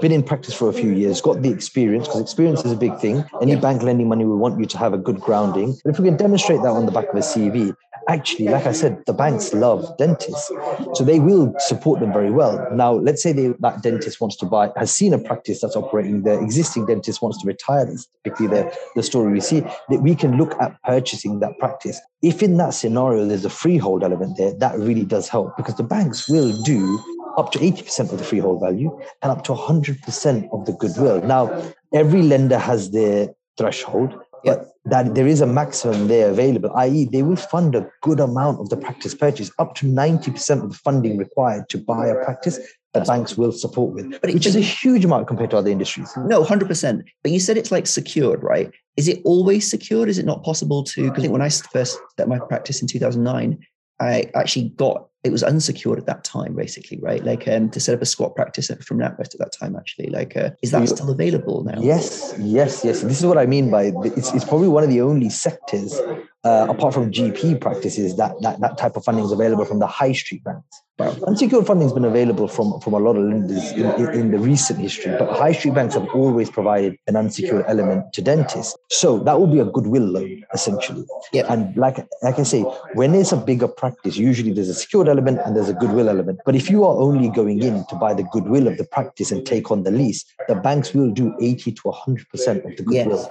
been 0.00 0.12
in 0.12 0.22
practice 0.22 0.54
for 0.54 0.68
a 0.68 0.72
few 0.72 0.90
years, 0.90 1.20
got 1.20 1.42
the 1.42 1.50
experience, 1.50 2.06
because 2.06 2.20
experience 2.20 2.64
is 2.64 2.72
a 2.72 2.76
big 2.76 2.96
thing. 2.98 3.24
Any 3.42 3.56
bank 3.56 3.82
lending 3.82 4.08
money 4.08 4.24
will 4.24 4.38
want 4.38 4.58
you 4.58 4.66
to 4.66 4.78
have 4.78 4.94
a 4.94 4.98
good 4.98 5.20
grounding. 5.20 5.76
But 5.84 5.94
if 5.94 5.98
we 5.98 6.08
can 6.08 6.16
demonstrate 6.16 6.62
that 6.62 6.70
on 6.70 6.86
the 6.86 6.92
back 6.92 7.08
of 7.08 7.16
a 7.16 7.18
CV, 7.18 7.74
actually, 8.08 8.48
like 8.48 8.66
I 8.66 8.72
said, 8.72 9.02
the 9.06 9.12
banks 9.12 9.52
love 9.54 9.96
dentists. 9.98 10.50
So 10.94 11.04
they 11.04 11.20
will 11.20 11.54
support 11.58 12.00
them 12.00 12.12
very 12.12 12.30
well. 12.30 12.68
Now, 12.72 12.92
let's 12.92 13.22
say 13.22 13.32
they, 13.32 13.52
that 13.60 13.82
dentist 13.82 14.20
wants 14.20 14.36
to 14.36 14.46
buy, 14.46 14.70
has 14.76 14.92
seen 14.92 15.12
a 15.12 15.18
practice 15.18 15.60
that's 15.60 15.76
operating, 15.76 16.22
the 16.22 16.40
existing 16.40 16.86
dentist 16.86 17.22
wants 17.22 17.40
to 17.42 17.46
retire. 17.46 17.86
That's 17.86 18.08
typically 18.24 18.48
the, 18.48 18.76
the 18.94 19.02
story 19.02 19.32
we 19.32 19.40
see, 19.40 19.60
that 19.60 20.00
we 20.02 20.14
can 20.14 20.36
look 20.36 20.54
at 20.60 20.80
purchasing 20.82 21.40
that 21.40 21.58
practice. 21.58 22.00
If 22.22 22.42
in 22.42 22.56
that 22.58 22.70
scenario 22.70 23.26
there's 23.26 23.44
a 23.44 23.50
freehold 23.50 24.02
element 24.02 24.36
there, 24.36 24.54
that 24.54 24.78
really 24.78 25.04
does 25.04 25.28
help 25.28 25.56
because 25.56 25.76
the 25.76 25.82
banks 25.82 26.28
will 26.28 26.52
do 26.62 27.02
up 27.36 27.50
to 27.52 27.58
80% 27.58 28.12
of 28.12 28.18
the 28.18 28.24
freehold 28.24 28.60
value 28.60 28.96
and 29.22 29.32
up 29.32 29.44
to 29.44 29.52
100% 29.52 30.48
of 30.52 30.66
the 30.66 30.72
goodwill. 30.72 31.20
Now, 31.22 31.62
every 31.92 32.22
lender 32.22 32.58
has 32.58 32.90
their 32.90 33.28
threshold, 33.56 34.14
but 34.44 34.73
that 34.86 35.14
there 35.14 35.26
is 35.26 35.40
a 35.40 35.46
maximum 35.46 36.08
there 36.08 36.30
available, 36.30 36.70
i.e., 36.76 37.08
they 37.10 37.22
will 37.22 37.36
fund 37.36 37.74
a 37.74 37.90
good 38.02 38.20
amount 38.20 38.60
of 38.60 38.68
the 38.68 38.76
practice 38.76 39.14
purchase, 39.14 39.50
up 39.58 39.74
to 39.76 39.86
90% 39.86 40.62
of 40.62 40.70
the 40.70 40.76
funding 40.76 41.16
required 41.16 41.68
to 41.70 41.78
buy 41.78 42.06
a 42.06 42.24
practice 42.24 42.58
that 42.92 43.06
banks 43.06 43.36
will 43.36 43.50
support 43.50 43.92
with, 43.92 44.20
but 44.20 44.32
which 44.32 44.46
is 44.46 44.54
a 44.54 44.60
huge 44.60 45.04
amount 45.04 45.26
compared 45.26 45.50
to 45.50 45.56
other 45.56 45.70
industries. 45.70 46.12
No, 46.16 46.44
100%. 46.44 47.02
But 47.22 47.32
you 47.32 47.40
said 47.40 47.56
it's 47.56 47.72
like 47.72 47.86
secured, 47.86 48.42
right? 48.42 48.70
Is 48.96 49.08
it 49.08 49.20
always 49.24 49.68
secured? 49.68 50.08
Is 50.08 50.18
it 50.18 50.26
not 50.26 50.44
possible 50.44 50.84
to? 50.84 51.02
Because 51.02 51.18
I 51.18 51.22
think 51.22 51.32
when 51.32 51.42
I 51.42 51.48
first 51.48 51.98
set 52.16 52.28
my 52.28 52.38
practice 52.38 52.80
in 52.80 52.86
2009, 52.86 53.58
I 54.00 54.30
actually 54.34 54.68
got 54.70 55.08
it 55.24 55.32
was 55.32 55.42
unsecured 55.42 55.98
at 55.98 56.06
that 56.06 56.22
time, 56.22 56.54
basically, 56.54 56.98
right? 57.00 57.24
Like 57.24 57.48
um, 57.48 57.70
to 57.70 57.80
set 57.80 57.94
up 57.94 58.02
a 58.02 58.06
squat 58.06 58.36
practice 58.36 58.70
from 58.82 58.98
NatWest 58.98 59.34
at 59.34 59.38
that 59.38 59.52
time, 59.52 59.74
actually. 59.74 60.10
Like, 60.10 60.36
uh, 60.36 60.50
is 60.62 60.70
that 60.72 60.86
still 60.86 61.10
available 61.10 61.64
now? 61.64 61.80
Yes, 61.80 62.34
yes, 62.38 62.84
yes. 62.84 63.00
This 63.00 63.20
is 63.20 63.26
what 63.26 63.38
I 63.38 63.46
mean 63.46 63.70
by 63.70 63.92
it's, 64.04 64.32
it's 64.34 64.44
probably 64.44 64.68
one 64.68 64.84
of 64.84 64.90
the 64.90 65.00
only 65.00 65.30
sectors, 65.30 65.98
uh, 66.44 66.66
apart 66.68 66.92
from 66.92 67.10
GP 67.10 67.60
practices, 67.60 68.16
that, 68.16 68.34
that 68.42 68.60
that 68.60 68.76
type 68.76 68.96
of 68.96 69.04
funding 69.04 69.24
is 69.24 69.32
available 69.32 69.64
from 69.64 69.78
the 69.78 69.86
high 69.86 70.12
street 70.12 70.44
banks. 70.44 70.82
Unsecured 71.00 71.66
funding 71.66 71.86
has 71.86 71.92
been 71.92 72.04
available 72.04 72.46
from, 72.46 72.78
from 72.78 72.92
a 72.92 73.00
lot 73.00 73.16
of 73.16 73.24
lenders 73.24 73.72
in, 73.72 73.84
in, 73.94 74.14
in, 74.14 74.30
the 74.30 74.38
recent 74.38 74.78
history, 74.78 75.12
but 75.18 75.36
high 75.36 75.50
street 75.50 75.74
banks 75.74 75.94
have 75.94 76.06
always 76.14 76.48
provided 76.48 76.96
an 77.08 77.16
unsecured 77.16 77.64
element 77.66 78.12
to 78.12 78.22
dentists. 78.22 78.76
So 78.90 79.18
that 79.24 79.40
will 79.40 79.48
be 79.48 79.58
a 79.58 79.64
goodwill 79.64 80.04
loan, 80.04 80.44
essentially. 80.54 81.04
Yeah. 81.32 81.52
And 81.52 81.76
like, 81.76 81.96
like 82.22 82.38
I 82.38 82.44
say, 82.44 82.62
when 82.92 83.10
there's 83.10 83.32
a 83.32 83.36
bigger 83.36 83.66
practice, 83.66 84.16
usually 84.16 84.52
there's 84.52 84.68
a 84.68 84.74
secured 84.74 85.08
element 85.14 85.40
and 85.44 85.56
there's 85.56 85.68
a 85.68 85.74
goodwill 85.74 86.08
element. 86.08 86.40
But 86.44 86.54
if 86.54 86.68
you 86.68 86.84
are 86.84 86.96
only 86.96 87.30
going 87.30 87.62
in 87.62 87.84
to 87.86 87.96
buy 87.96 88.14
the 88.14 88.24
goodwill 88.24 88.68
of 88.68 88.76
the 88.76 88.84
practice 88.84 89.30
and 89.32 89.46
take 89.46 89.70
on 89.70 89.84
the 89.84 89.90
lease, 89.90 90.24
the 90.48 90.54
banks 90.54 90.92
will 90.92 91.10
do 91.10 91.34
80 91.40 91.72
to 91.72 91.82
100% 91.82 92.70
of 92.70 92.76
the 92.76 92.82
goodwill. 92.82 93.16
Yes 93.16 93.28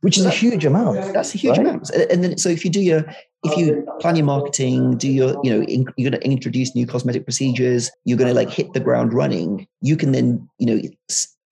which 0.00 0.18
is 0.18 0.24
a 0.24 0.30
huge 0.30 0.64
amount. 0.64 1.12
That's 1.12 1.34
a 1.34 1.38
huge 1.38 1.58
right? 1.58 1.66
amount. 1.66 1.90
And 1.90 2.22
then, 2.22 2.38
so 2.38 2.48
if 2.48 2.64
you 2.64 2.70
do 2.70 2.80
your, 2.80 3.04
if 3.42 3.56
you 3.56 3.84
plan 3.98 4.14
your 4.14 4.26
marketing, 4.26 4.98
do 4.98 5.10
your, 5.10 5.36
you 5.42 5.50
know, 5.50 5.62
in, 5.62 5.86
you're 5.96 6.10
going 6.10 6.20
to 6.20 6.24
introduce 6.24 6.74
new 6.76 6.86
cosmetic 6.86 7.24
procedures, 7.24 7.90
you're 8.04 8.18
going 8.18 8.28
to 8.28 8.34
like 8.34 8.50
hit 8.50 8.72
the 8.72 8.80
ground 8.80 9.12
running. 9.12 9.66
You 9.80 9.96
can 9.96 10.12
then, 10.12 10.48
you 10.58 10.66
know, 10.66 10.80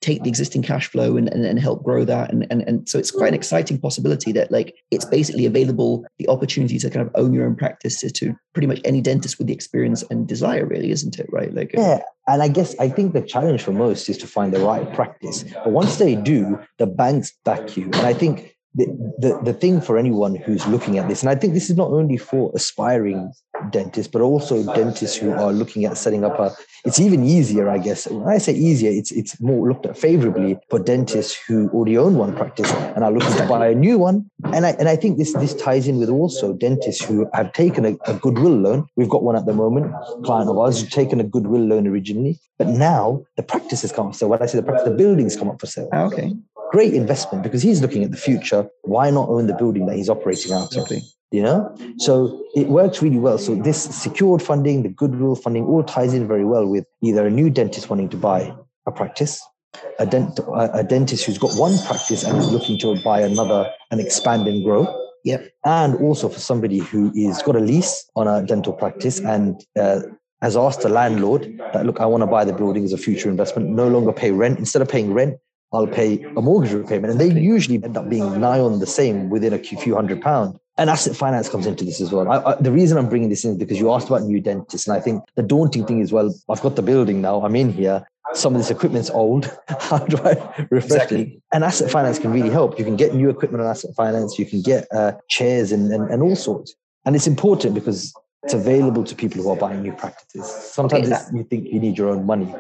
take 0.05 0.23
the 0.23 0.29
existing 0.29 0.63
cash 0.63 0.87
flow 0.87 1.17
and, 1.17 1.29
and, 1.33 1.47
and 1.47 1.59
help 1.59 1.83
grow 1.83 2.05
that. 2.05 2.31
And, 2.31 2.47
and, 2.51 2.63
and 2.69 2.87
so 2.87 2.99
it's 2.99 3.11
quite 3.11 3.29
an 3.29 3.35
mm. 3.35 3.39
exciting 3.39 3.81
possibility 3.81 4.33
that 4.33 4.53
like 4.53 4.75
it's 4.91 5.07
basically 5.07 5.47
available, 5.47 6.05
the 6.19 6.29
opportunity 6.29 6.79
to 6.79 6.91
kind 6.91 7.07
of 7.07 7.11
own 7.15 7.33
your 7.33 7.47
own 7.47 7.57
practice 7.57 8.01
to, 8.01 8.11
to 8.11 8.35
pretty 8.53 8.67
much 8.67 8.81
any 8.85 9.01
dentist 9.01 9.39
with 9.39 9.47
the 9.47 9.55
experience 9.55 10.05
and 10.11 10.29
desire 10.29 10.67
really, 10.67 10.91
isn't 10.91 11.19
it? 11.19 11.27
Right. 11.33 11.55
Like, 11.55 11.73
yeah. 11.73 12.03
And 12.27 12.43
I 12.43 12.49
guess 12.49 12.79
I 12.79 12.89
think 12.89 13.15
the 13.15 13.23
challenge 13.23 13.63
for 13.63 13.73
most 13.73 14.09
is 14.09 14.19
to 14.19 14.27
find 14.27 14.53
the 14.53 14.61
right 14.61 14.93
practice. 14.93 15.43
But 15.43 15.71
once 15.71 15.97
they 15.97 16.17
do, 16.17 16.59
the 16.79 16.87
banks 16.87 17.33
back 17.45 17.77
you. 17.77 17.85
And 17.85 17.97
I 17.97 18.13
think 18.13 18.54
the, 18.75 18.87
the, 19.19 19.41
the 19.45 19.53
thing 19.53 19.81
for 19.81 19.97
anyone 19.97 20.35
who's 20.35 20.67
looking 20.67 20.99
at 20.99 21.09
this, 21.09 21.23
and 21.23 21.31
I 21.31 21.37
think 21.37 21.55
this 21.55 21.71
is 21.71 21.77
not 21.77 21.91
only 21.91 22.17
for 22.17 22.51
aspiring 22.55 23.33
dentists, 23.71 24.11
but 24.11 24.21
also 24.21 24.65
dentists 24.75 25.17
who 25.17 25.31
are 25.33 25.53
looking 25.53 25.85
at 25.85 25.97
setting 25.97 26.25
up 26.25 26.39
a, 26.41 26.55
it's 26.85 26.99
even 26.99 27.25
easier, 27.25 27.69
I 27.69 27.79
guess. 27.79 28.09
When 28.09 28.29
I 28.29 28.39
say 28.39 28.53
easier, 28.53 28.91
it's 28.91 29.13
it's 29.13 29.41
more 29.41 29.69
looked 29.69 29.87
at 29.87 29.97
favorably 29.97 30.59
for 30.71 30.79
dentists 30.81 31.39
who 31.47 31.69
already 31.71 31.97
own 31.97 32.17
one 32.17 32.35
practice 32.35 32.71
and 32.73 33.05
are 33.05 33.13
looking 33.13 33.37
to 33.37 33.47
buy 33.47 33.69
a 33.69 33.75
new 33.75 33.99
one. 33.99 34.29
And 34.53 34.67
I 34.67 34.71
and 34.71 34.89
I 34.89 34.97
think 34.97 35.19
this 35.19 35.33
this 35.35 35.55
ties 35.55 35.87
in 35.87 35.99
with 35.99 36.11
also 36.11 36.53
dentists 36.53 37.05
who 37.05 37.29
have 37.33 37.53
taken 37.53 37.85
a, 37.87 37.97
a 38.07 38.15
goodwill 38.15 38.57
loan. 38.57 38.87
We've 38.97 39.09
got 39.09 39.23
one 39.23 39.37
at 39.37 39.47
the 39.47 39.55
moment, 39.55 39.93
client 40.25 40.51
of 40.51 40.59
ours 40.59 40.81
who's 40.81 40.91
taken 40.91 41.21
a 41.21 41.25
goodwill 41.25 41.63
loan 41.63 41.87
originally, 41.87 42.41
but 42.59 42.67
now 42.67 43.25
the 43.37 43.43
practice 43.45 43.83
has 43.83 43.93
come 43.93 44.09
up 44.09 44.15
sale. 44.15 44.29
When 44.29 44.43
I 44.43 44.47
say 44.47 44.59
the 44.59 44.65
practice, 44.65 44.89
the 44.89 44.97
buildings 44.97 45.37
come 45.37 45.49
up 45.49 45.61
for 45.61 45.67
sale. 45.67 45.89
Ah, 45.93 46.03
okay 46.05 46.35
great 46.75 46.93
investment 46.93 47.45
because 47.45 47.63
he's 47.63 47.81
looking 47.81 48.03
at 48.03 48.11
the 48.11 48.17
future. 48.17 48.67
Why 48.83 49.09
not 49.11 49.29
own 49.29 49.47
the 49.47 49.55
building 49.55 49.87
that 49.87 49.97
he's 49.97 50.09
operating 50.09 50.53
out 50.53 50.75
of? 50.77 50.91
You 51.31 51.43
know, 51.43 51.77
so 51.99 52.45
it 52.55 52.69
works 52.69 53.03
really 53.03 53.19
well. 53.19 53.39
So 53.39 53.55
this 53.55 53.83
secured 53.85 54.43
funding, 54.43 54.83
the 54.83 54.89
goodwill 54.89 55.37
funding, 55.37 55.65
all 55.67 55.83
ties 55.83 56.15
in 56.15 56.29
very 56.29 56.45
well 56.45 56.67
with 56.67 56.85
either 57.03 57.27
a 57.27 57.31
new 57.31 57.49
dentist 57.51 57.91
wanting 57.91 58.09
to 58.11 58.17
buy 58.17 58.53
a 58.87 58.93
practice, 58.93 59.41
a, 59.99 60.07
dent, 60.07 60.39
a 60.81 60.85
dentist 60.85 61.25
who's 61.25 61.39
got 61.39 61.55
one 61.55 61.77
practice 61.87 62.23
and 62.25 62.39
is 62.39 62.51
looking 62.53 62.79
to 62.79 63.01
buy 63.03 63.21
another 63.21 63.71
and 63.91 64.01
expand 64.01 64.47
and 64.47 64.65
grow, 64.65 64.85
Yep. 65.25 65.53
And 65.65 65.95
also 65.97 66.29
for 66.29 66.39
somebody 66.39 66.79
who 66.79 67.11
is 67.15 67.43
got 67.43 67.57
a 67.57 67.61
lease 67.61 68.11
on 68.15 68.29
a 68.29 68.45
dental 68.45 68.75
practice 68.75 69.21
and 69.21 69.65
uh, 69.79 70.03
has 70.43 70.55
asked 70.55 70.83
the 70.83 70.91
landlord 70.91 71.59
that, 71.73 71.87
look, 71.87 71.99
I 71.99 72.07
want 72.07 72.23
to 72.23 72.27
buy 72.27 72.45
the 72.45 72.53
building 72.53 72.85
as 72.85 72.93
a 72.93 72.99
future 72.99 73.31
investment, 73.31 73.71
no 73.71 73.89
longer 73.89 74.13
pay 74.13 74.33
rent. 74.33 74.59
Instead 74.59 74.83
of 74.83 74.89
paying 74.89 75.15
rent, 75.15 75.39
I'll 75.75 75.87
pay 75.87 76.23
a 76.37 76.43
mortgage 76.43 76.73
repayment. 76.73 77.11
And 77.11 77.21
they 77.21 77.29
usually 77.41 77.83
end 77.83 77.97
up 77.97 78.09
being 78.09 78.41
nigh 78.41 78.61
on 78.61 78.79
the 78.79 78.87
same 78.87 79.31
within 79.31 79.53
a 79.53 79.59
few 79.59 79.95
hundred 79.95 80.23
pounds. 80.23 80.59
And 80.77 80.91
asset 80.91 81.15
finance 81.15 81.49
comes 81.49 81.67
into 81.67 81.85
this 81.85 82.01
as 82.01 82.11
well. 82.11 82.29
I, 82.31 82.53
I, 82.53 82.55
the 82.61 82.73
reason 82.73 82.99
I'm 82.99 83.09
bringing 83.09 83.29
this 83.29 83.45
in 83.45 83.53
is 83.53 83.59
because 83.59 83.79
you 83.79 83.93
asked 83.93 84.09
about 84.09 84.23
new 84.23 84.41
dentists. 84.41 84.89
And 84.89 84.97
I 84.97 85.01
think 85.01 85.23
the 85.37 85.43
daunting 85.43 85.87
thing 85.87 86.01
is, 86.01 86.13
well, 86.13 86.35
I've 86.49 86.61
got 86.63 86.77
the 86.77 86.83
building 86.83 87.23
now, 87.23 87.43
I'm 87.45 87.55
in 87.55 87.73
here. 87.73 88.05
Some 88.33 88.55
of 88.55 88.61
this 88.61 88.71
equipment's 88.71 89.11
old. 89.11 89.57
How 89.69 89.99
do 89.99 90.17
I 90.19 90.35
refresh 90.71 90.85
exactly. 90.85 91.23
it? 91.23 91.43
And 91.53 91.63
asset 91.63 91.91
finance 91.91 92.19
can 92.19 92.33
really 92.33 92.51
help. 92.51 92.79
You 92.79 92.85
can 92.85 92.97
get 92.97 93.15
new 93.15 93.29
equipment 93.29 93.63
on 93.63 93.71
asset 93.71 93.95
finance. 93.95 94.39
You 94.39 94.47
can 94.47 94.63
get 94.63 94.89
uh, 94.93 95.13
chairs 95.29 95.71
and, 95.71 95.93
and, 95.93 96.11
and 96.11 96.23
all 96.23 96.35
sorts. 96.35 96.75
And 97.05 97.15
it's 97.15 97.27
important 97.27 97.75
because 97.75 98.13
it's 98.43 98.55
available 98.55 99.05
to 99.05 99.15
people 99.15 99.43
who 99.43 99.51
are 99.51 99.57
buying 99.57 99.83
new 99.83 99.93
practices. 99.93 100.47
Sometimes 100.47 101.13
okay, 101.13 101.23
you 101.33 101.45
think 101.45 101.67
you 101.67 101.79
need 101.79 101.97
your 101.97 102.09
own 102.09 102.27
money. 102.27 102.53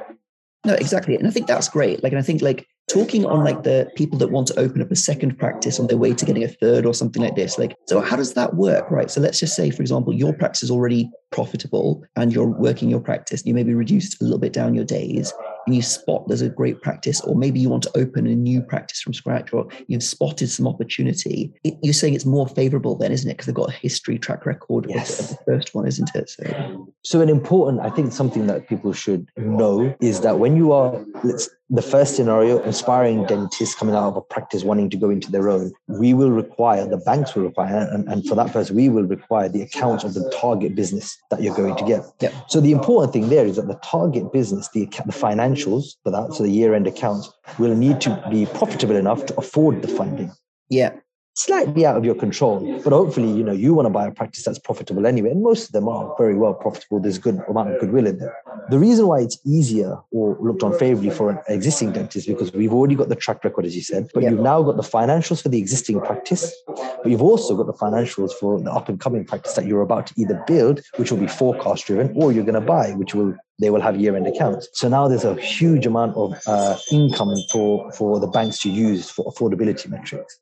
No, 0.64 0.74
exactly. 0.74 1.16
And 1.16 1.26
I 1.26 1.30
think 1.30 1.46
that's 1.46 1.68
great. 1.68 2.02
Like, 2.02 2.12
and 2.12 2.18
I 2.18 2.22
think 2.22 2.42
like 2.42 2.66
talking 2.88 3.24
on 3.24 3.44
like 3.44 3.62
the 3.62 3.90
people 3.96 4.18
that 4.18 4.30
want 4.30 4.46
to 4.46 4.58
open 4.58 4.82
up 4.82 4.90
a 4.90 4.96
second 4.96 5.38
practice 5.38 5.80
on 5.80 5.86
their 5.86 5.96
way 5.96 6.12
to 6.12 6.24
getting 6.24 6.44
a 6.44 6.48
third 6.48 6.84
or 6.84 6.92
something 6.92 7.22
like 7.22 7.34
this 7.34 7.58
like 7.58 7.74
so 7.86 8.00
how 8.00 8.16
does 8.16 8.34
that 8.34 8.54
work 8.54 8.90
right 8.90 9.10
so 9.10 9.20
let's 9.20 9.40
just 9.40 9.56
say 9.56 9.70
for 9.70 9.82
example 9.82 10.12
your 10.12 10.34
practice 10.34 10.62
is 10.62 10.70
already 10.70 11.10
profitable 11.32 12.04
and 12.16 12.32
you're 12.32 12.46
working 12.46 12.90
your 12.90 13.00
practice 13.00 13.44
you 13.46 13.54
maybe 13.54 13.74
reduced 13.74 14.20
a 14.20 14.24
little 14.24 14.38
bit 14.38 14.52
down 14.52 14.74
your 14.74 14.84
days 14.84 15.32
and 15.66 15.74
you 15.74 15.82
spot 15.82 16.26
there's 16.28 16.42
a 16.42 16.48
great 16.48 16.80
practice, 16.82 17.20
or 17.22 17.34
maybe 17.34 17.60
you 17.60 17.68
want 17.68 17.82
to 17.84 17.96
open 17.96 18.26
a 18.26 18.34
new 18.34 18.60
practice 18.60 19.00
from 19.00 19.14
scratch, 19.14 19.52
or 19.52 19.66
you've 19.86 20.02
spotted 20.02 20.48
some 20.48 20.66
opportunity, 20.66 21.52
it, 21.64 21.74
you're 21.82 21.94
saying 21.94 22.14
it's 22.14 22.26
more 22.26 22.48
favorable 22.48 22.96
then, 22.96 23.12
isn't 23.12 23.30
it? 23.30 23.34
Because 23.34 23.46
they've 23.46 23.54
got 23.54 23.70
a 23.70 23.76
history 23.76 24.18
track 24.18 24.46
record 24.46 24.86
yes. 24.88 25.20
of, 25.20 25.28
the 25.28 25.44
first 25.44 25.74
one, 25.74 25.86
isn't 25.86 26.10
it? 26.14 26.28
So. 26.30 26.94
so, 27.02 27.20
an 27.20 27.28
important, 27.28 27.80
I 27.80 27.90
think, 27.90 28.12
something 28.12 28.46
that 28.46 28.68
people 28.68 28.92
should 28.92 29.28
know 29.36 29.94
is 30.00 30.20
that 30.20 30.38
when 30.38 30.56
you 30.56 30.72
are, 30.72 31.04
let's 31.22 31.48
the 31.70 31.82
first 31.82 32.14
scenario, 32.14 32.62
inspiring 32.62 33.24
dentists 33.24 33.74
coming 33.74 33.94
out 33.94 34.08
of 34.08 34.16
a 34.16 34.20
practice 34.20 34.62
wanting 34.64 34.90
to 34.90 34.96
go 34.96 35.08
into 35.08 35.30
their 35.30 35.48
own, 35.48 35.72
we 35.88 36.12
will 36.12 36.30
require, 36.30 36.86
the 36.86 36.98
banks 36.98 37.34
will 37.34 37.44
require, 37.44 37.88
and, 37.90 38.06
and 38.08 38.26
for 38.26 38.34
that 38.34 38.52
person, 38.52 38.76
we 38.76 38.88
will 38.88 39.04
require 39.04 39.48
the 39.48 39.62
accounts 39.62 40.04
of 40.04 40.14
the 40.14 40.30
target 40.38 40.74
business 40.74 41.16
that 41.30 41.42
you're 41.42 41.56
going 41.56 41.76
to 41.76 41.84
get. 41.84 42.04
Yep. 42.20 42.34
So 42.48 42.60
the 42.60 42.72
important 42.72 43.12
thing 43.12 43.28
there 43.30 43.46
is 43.46 43.56
that 43.56 43.68
the 43.68 43.78
target 43.82 44.32
business, 44.32 44.68
the, 44.74 44.86
the 45.06 45.12
financials 45.12 45.96
for 46.02 46.10
that, 46.10 46.34
so 46.34 46.42
the 46.42 46.50
year 46.50 46.74
end 46.74 46.86
accounts, 46.86 47.32
will 47.58 47.74
need 47.74 48.00
to 48.02 48.22
be 48.30 48.46
profitable 48.46 48.96
enough 48.96 49.24
to 49.26 49.36
afford 49.36 49.80
the 49.80 49.88
funding. 49.88 50.32
Yeah 50.68 50.92
slightly 51.34 51.84
out 51.84 51.96
of 51.96 52.04
your 52.04 52.14
control 52.14 52.80
but 52.84 52.92
hopefully 52.92 53.28
you 53.30 53.42
know 53.42 53.52
you 53.52 53.74
want 53.74 53.86
to 53.86 53.90
buy 53.90 54.06
a 54.06 54.10
practice 54.10 54.44
that's 54.44 54.58
profitable 54.58 55.04
anyway 55.04 55.30
and 55.30 55.42
most 55.42 55.66
of 55.66 55.72
them 55.72 55.88
are 55.88 56.14
very 56.16 56.34
well 56.34 56.54
profitable 56.54 57.00
there's 57.00 57.18
good 57.18 57.40
amount 57.48 57.70
of 57.70 57.80
goodwill 57.80 58.06
in 58.06 58.18
there 58.18 58.36
the 58.70 58.78
reason 58.78 59.08
why 59.08 59.20
it's 59.20 59.38
easier 59.44 59.98
or 60.12 60.36
looked 60.40 60.62
on 60.62 60.76
favorably 60.78 61.10
for 61.10 61.30
an 61.30 61.38
existing 61.48 61.90
dentist 61.92 62.28
because 62.28 62.52
we've 62.52 62.72
already 62.72 62.94
got 62.94 63.08
the 63.08 63.16
track 63.16 63.42
record 63.42 63.66
as 63.66 63.74
you 63.74 63.82
said 63.82 64.08
but 64.14 64.22
yeah. 64.22 64.30
you've 64.30 64.40
now 64.40 64.62
got 64.62 64.76
the 64.76 64.82
financials 64.82 65.42
for 65.42 65.48
the 65.48 65.58
existing 65.58 66.00
practice 66.00 66.54
but 66.66 67.06
you've 67.06 67.22
also 67.22 67.56
got 67.56 67.66
the 67.66 67.72
financials 67.72 68.32
for 68.32 68.60
the 68.60 68.70
up 68.70 68.88
and 68.88 69.00
coming 69.00 69.24
practice 69.24 69.54
that 69.54 69.66
you're 69.66 69.82
about 69.82 70.06
to 70.06 70.14
either 70.16 70.42
build 70.46 70.80
which 70.96 71.10
will 71.10 71.18
be 71.18 71.26
forecast 71.26 71.86
driven 71.86 72.12
or 72.14 72.32
you're 72.32 72.44
going 72.44 72.54
to 72.54 72.60
buy 72.60 72.92
which 72.92 73.12
will 73.12 73.34
they 73.60 73.70
will 73.70 73.80
have 73.80 74.00
year-end 74.00 74.26
accounts. 74.26 74.68
So 74.72 74.88
now 74.88 75.06
there's 75.06 75.24
a 75.24 75.36
huge 75.36 75.86
amount 75.86 76.16
of 76.16 76.34
uh, 76.46 76.76
income 76.90 77.34
for 77.52 77.90
for 77.92 78.18
the 78.18 78.26
banks 78.26 78.58
to 78.62 78.68
use 78.68 79.08
for 79.08 79.24
affordability 79.32 79.88
metrics. 79.88 80.40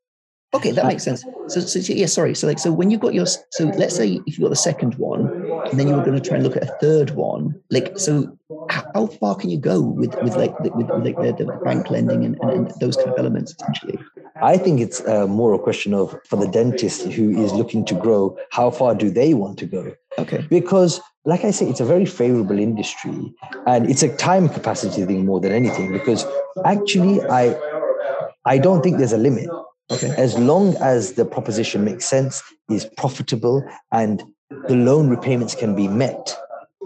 Okay, 0.54 0.70
that 0.72 0.86
makes 0.86 1.02
sense. 1.02 1.24
So, 1.48 1.60
so 1.60 1.92
yeah, 1.92 2.06
sorry. 2.06 2.34
So, 2.34 2.46
like, 2.46 2.58
so 2.58 2.72
when 2.72 2.90
you 2.90 2.98
got 2.98 3.14
your, 3.14 3.24
so 3.26 3.64
let's 3.76 3.96
say 3.96 4.20
if 4.26 4.38
you 4.38 4.44
got 4.44 4.50
the 4.50 4.56
second 4.56 4.96
one, 4.96 5.26
and 5.70 5.80
then 5.80 5.88
you 5.88 5.94
were 5.94 6.04
going 6.04 6.20
to 6.20 6.28
try 6.28 6.36
and 6.36 6.44
look 6.44 6.56
at 6.56 6.64
a 6.64 6.76
third 6.80 7.10
one, 7.12 7.58
like, 7.70 7.98
so 7.98 8.38
how 8.68 9.06
far 9.06 9.34
can 9.34 9.48
you 9.48 9.58
go 9.58 9.80
with 9.80 10.14
with 10.22 10.36
like 10.36 10.58
with, 10.60 10.74
with 10.74 10.88
like 11.04 11.16
the, 11.16 11.44
the 11.44 11.52
bank 11.64 11.90
lending 11.90 12.24
and, 12.24 12.38
and, 12.42 12.50
and, 12.52 12.80
those 12.80 12.96
kind 12.96 13.08
of 13.08 13.18
elements 13.18 13.52
essentially? 13.52 13.98
I 14.42 14.58
think 14.58 14.80
it's 14.80 15.00
uh, 15.06 15.26
more 15.26 15.54
a 15.54 15.58
question 15.58 15.94
of 15.94 16.14
for 16.26 16.36
the 16.36 16.48
dentist 16.48 17.06
who 17.06 17.30
is 17.30 17.52
looking 17.52 17.84
to 17.86 17.94
grow, 17.94 18.36
how 18.50 18.70
far 18.70 18.94
do 18.94 19.10
they 19.10 19.32
want 19.32 19.58
to 19.60 19.66
go? 19.66 19.94
Okay, 20.18 20.46
because 20.50 21.00
like 21.24 21.44
I 21.44 21.50
say, 21.50 21.66
it's 21.66 21.80
a 21.80 21.84
very 21.84 22.04
favorable 22.04 22.58
industry, 22.58 23.32
and 23.66 23.88
it's 23.88 24.02
a 24.02 24.14
time 24.16 24.50
capacity 24.50 25.04
thing 25.06 25.24
more 25.24 25.40
than 25.40 25.52
anything. 25.52 25.92
Because 25.92 26.26
actually, 26.66 27.22
I 27.22 27.56
I 28.44 28.58
don't 28.58 28.82
think 28.82 28.98
there's 28.98 29.12
a 29.12 29.18
limit 29.18 29.48
Okay. 29.90 30.14
As 30.16 30.38
long 30.38 30.76
as 30.76 31.14
the 31.14 31.24
proposition 31.24 31.84
makes 31.84 32.04
sense, 32.04 32.42
is 32.70 32.86
profitable, 32.96 33.62
and 33.92 34.22
the 34.68 34.76
loan 34.76 35.08
repayments 35.08 35.54
can 35.54 35.74
be 35.74 35.88
met, 35.88 36.36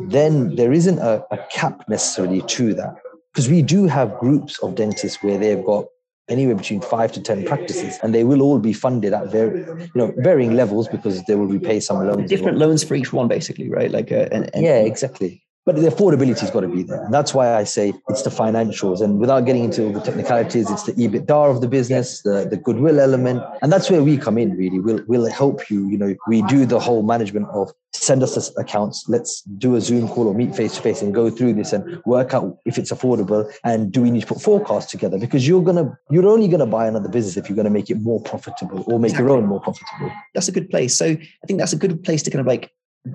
then 0.08 0.56
there 0.56 0.72
isn't 0.72 0.98
a, 0.98 1.24
a 1.30 1.38
cap 1.50 1.84
necessarily 1.88 2.42
to 2.42 2.74
that. 2.74 2.96
Because 3.32 3.48
we 3.48 3.62
do 3.62 3.86
have 3.86 4.18
groups 4.18 4.58
of 4.60 4.74
dentists 4.74 5.22
where 5.22 5.38
they've 5.38 5.64
got 5.64 5.84
anywhere 6.28 6.56
between 6.56 6.80
five 6.80 7.12
to 7.12 7.22
ten 7.22 7.44
practices, 7.44 7.98
and 8.02 8.14
they 8.14 8.24
will 8.24 8.42
all 8.42 8.58
be 8.58 8.72
funded 8.72 9.12
at 9.12 9.30
very, 9.30 9.60
you 9.60 9.90
know, 9.94 10.12
varying 10.18 10.54
levels 10.56 10.88
because 10.88 11.22
they 11.24 11.36
will 11.36 11.46
repay 11.46 11.78
some 11.78 12.04
loans. 12.06 12.28
Different 12.28 12.58
loans 12.58 12.82
for 12.82 12.94
each 12.94 13.12
one, 13.12 13.28
basically, 13.28 13.68
right? 13.68 13.90
Like, 13.90 14.10
uh, 14.10 14.28
and, 14.32 14.50
and, 14.54 14.64
yeah, 14.64 14.80
exactly 14.80 15.45
but 15.66 15.74
the 15.74 15.82
affordability 15.82 16.38
has 16.38 16.50
got 16.52 16.60
to 16.60 16.68
be 16.68 16.84
there. 16.84 17.02
And 17.02 17.12
that's 17.12 17.34
why 17.34 17.54
I 17.56 17.64
say 17.64 17.92
it's 18.08 18.22
the 18.22 18.30
financials. 18.30 19.02
And 19.02 19.18
without 19.18 19.40
getting 19.46 19.64
into 19.64 19.84
all 19.84 19.92
the 19.92 20.00
technicalities, 20.00 20.70
it's 20.70 20.84
the 20.84 20.92
EBITDA 20.92 21.50
of 21.50 21.60
the 21.60 21.66
business, 21.66 22.22
the, 22.22 22.46
the 22.48 22.56
goodwill 22.56 23.00
element. 23.00 23.42
And 23.62 23.72
that's 23.72 23.90
where 23.90 24.02
we 24.02 24.16
come 24.16 24.38
in, 24.38 24.56
really. 24.56 24.78
We'll, 24.78 25.02
we'll 25.08 25.28
help 25.28 25.68
you. 25.68 25.88
You 25.88 25.98
know, 25.98 26.14
we 26.28 26.42
do 26.42 26.66
the 26.66 26.78
whole 26.78 27.02
management 27.02 27.48
of 27.48 27.72
send 27.92 28.22
us 28.22 28.36
the 28.36 28.60
accounts. 28.60 29.08
Let's 29.08 29.42
do 29.42 29.74
a 29.74 29.80
Zoom 29.80 30.06
call 30.06 30.28
or 30.28 30.34
meet 30.34 30.54
face 30.54 30.76
to 30.76 30.82
face 30.82 31.02
and 31.02 31.12
go 31.12 31.30
through 31.30 31.54
this 31.54 31.72
and 31.72 32.00
work 32.06 32.32
out 32.32 32.58
if 32.64 32.78
it's 32.78 32.92
affordable. 32.92 33.52
And 33.64 33.90
do 33.90 34.02
we 34.02 34.12
need 34.12 34.20
to 34.20 34.26
put 34.28 34.40
forecasts 34.40 34.92
together? 34.92 35.18
Because 35.18 35.48
you're 35.48 35.64
going 35.64 35.84
to, 35.84 35.98
you're 36.10 36.28
only 36.28 36.46
going 36.46 36.60
to 36.60 36.66
buy 36.66 36.86
another 36.86 37.08
business 37.08 37.36
if 37.36 37.48
you're 37.48 37.56
going 37.56 37.64
to 37.64 37.70
make 37.70 37.90
it 37.90 38.00
more 38.00 38.20
profitable 38.20 38.84
or 38.86 39.00
make 39.00 39.10
exactly. 39.10 39.26
your 39.26 39.36
own 39.36 39.46
more 39.46 39.60
profitable. 39.60 40.12
That's 40.32 40.46
a 40.46 40.52
good 40.52 40.70
place. 40.70 40.96
So 40.96 41.06
I 41.06 41.46
think 41.48 41.58
that's 41.58 41.72
a 41.72 41.76
good 41.76 42.04
place 42.04 42.22
to 42.22 42.30
kind 42.30 42.40
of 42.40 42.46
like 42.46 42.70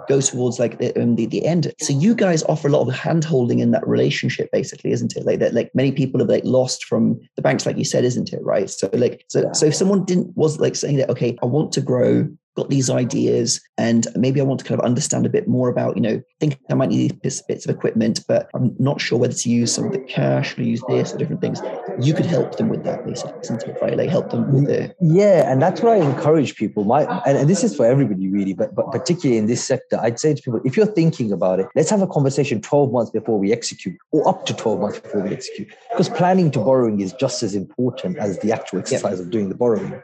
go 0.07 0.21
towards 0.21 0.59
like 0.59 0.79
the, 0.79 0.95
um, 1.01 1.15
the, 1.15 1.25
the 1.25 1.45
end. 1.45 1.71
So 1.79 1.93
you 1.93 2.15
guys 2.15 2.43
offer 2.43 2.67
a 2.67 2.71
lot 2.71 2.87
of 2.87 2.93
hand 2.93 3.23
holding 3.23 3.59
in 3.59 3.71
that 3.71 3.87
relationship, 3.87 4.49
basically, 4.51 4.91
isn't 4.91 5.15
it? 5.15 5.25
Like 5.25 5.39
that, 5.39 5.53
like 5.53 5.71
many 5.73 5.91
people 5.91 6.19
have 6.19 6.29
like 6.29 6.43
lost 6.45 6.85
from 6.85 7.19
the 7.35 7.41
banks, 7.41 7.65
like 7.65 7.77
you 7.77 7.85
said, 7.85 8.03
isn't 8.03 8.33
it? 8.33 8.41
Right. 8.43 8.69
So 8.69 8.89
like, 8.93 9.25
so 9.27 9.49
so 9.53 9.65
if 9.67 9.75
someone 9.75 10.05
didn't 10.05 10.35
was 10.35 10.59
like 10.59 10.75
saying 10.75 10.97
that, 10.97 11.09
okay, 11.09 11.37
I 11.41 11.45
want 11.45 11.71
to 11.73 11.81
grow 11.81 12.29
got 12.55 12.69
these 12.69 12.89
ideas 12.89 13.61
and 13.77 14.07
maybe 14.15 14.41
I 14.41 14.43
want 14.43 14.59
to 14.59 14.65
kind 14.65 14.79
of 14.79 14.85
understand 14.85 15.25
a 15.25 15.29
bit 15.29 15.47
more 15.47 15.69
about, 15.69 15.95
you 15.95 16.01
know, 16.01 16.21
think 16.39 16.59
I 16.69 16.73
might 16.73 16.89
need 16.89 17.19
these 17.21 17.41
bits 17.41 17.65
of 17.65 17.73
equipment, 17.73 18.21
but 18.27 18.49
I'm 18.53 18.75
not 18.79 18.99
sure 18.99 19.17
whether 19.17 19.33
to 19.33 19.49
use 19.49 19.73
some 19.73 19.85
of 19.85 19.91
the 19.91 19.99
cash 19.99 20.57
or 20.57 20.63
use 20.63 20.81
this 20.87 21.13
or 21.13 21.17
different 21.17 21.39
things. 21.39 21.61
You 21.99 22.13
could 22.13 22.25
help 22.25 22.57
them 22.57 22.69
with 22.69 22.83
that 22.83 23.05
basically, 23.05 23.39
isn't 23.41 23.63
it? 23.63 23.77
Right? 23.81 23.95
Like 23.95 24.09
help 24.09 24.31
them 24.31 24.51
with 24.51 24.65
the 24.65 24.93
Yeah, 24.99 25.51
and 25.51 25.61
that's 25.61 25.81
what 25.81 25.93
I 25.93 25.97
encourage 25.97 26.55
people. 26.55 26.83
My 26.83 27.03
and, 27.25 27.37
and 27.37 27.49
this 27.49 27.63
is 27.63 27.75
for 27.75 27.85
everybody 27.85 28.27
really, 28.27 28.53
but 28.53 28.75
but 28.75 28.91
particularly 28.91 29.37
in 29.37 29.45
this 29.45 29.63
sector, 29.63 29.99
I'd 30.01 30.19
say 30.19 30.33
to 30.33 30.41
people, 30.41 30.61
if 30.65 30.75
you're 30.75 30.85
thinking 30.85 31.31
about 31.31 31.59
it, 31.59 31.67
let's 31.75 31.89
have 31.89 32.01
a 32.01 32.07
conversation 32.07 32.61
12 32.61 32.91
months 32.91 33.11
before 33.11 33.39
we 33.39 33.53
execute, 33.53 33.97
or 34.11 34.27
up 34.27 34.45
to 34.47 34.53
12 34.53 34.79
months 34.79 34.99
before 34.99 35.21
we 35.21 35.31
execute. 35.31 35.69
Because 35.91 36.09
planning 36.09 36.51
to 36.51 36.59
borrowing 36.59 36.99
is 36.99 37.13
just 37.13 37.43
as 37.43 37.55
important 37.55 38.17
as 38.17 38.39
the 38.39 38.51
actual 38.51 38.79
exercise 38.79 39.19
of 39.19 39.29
doing 39.29 39.49
the 39.49 39.55
borrowing, 39.55 40.01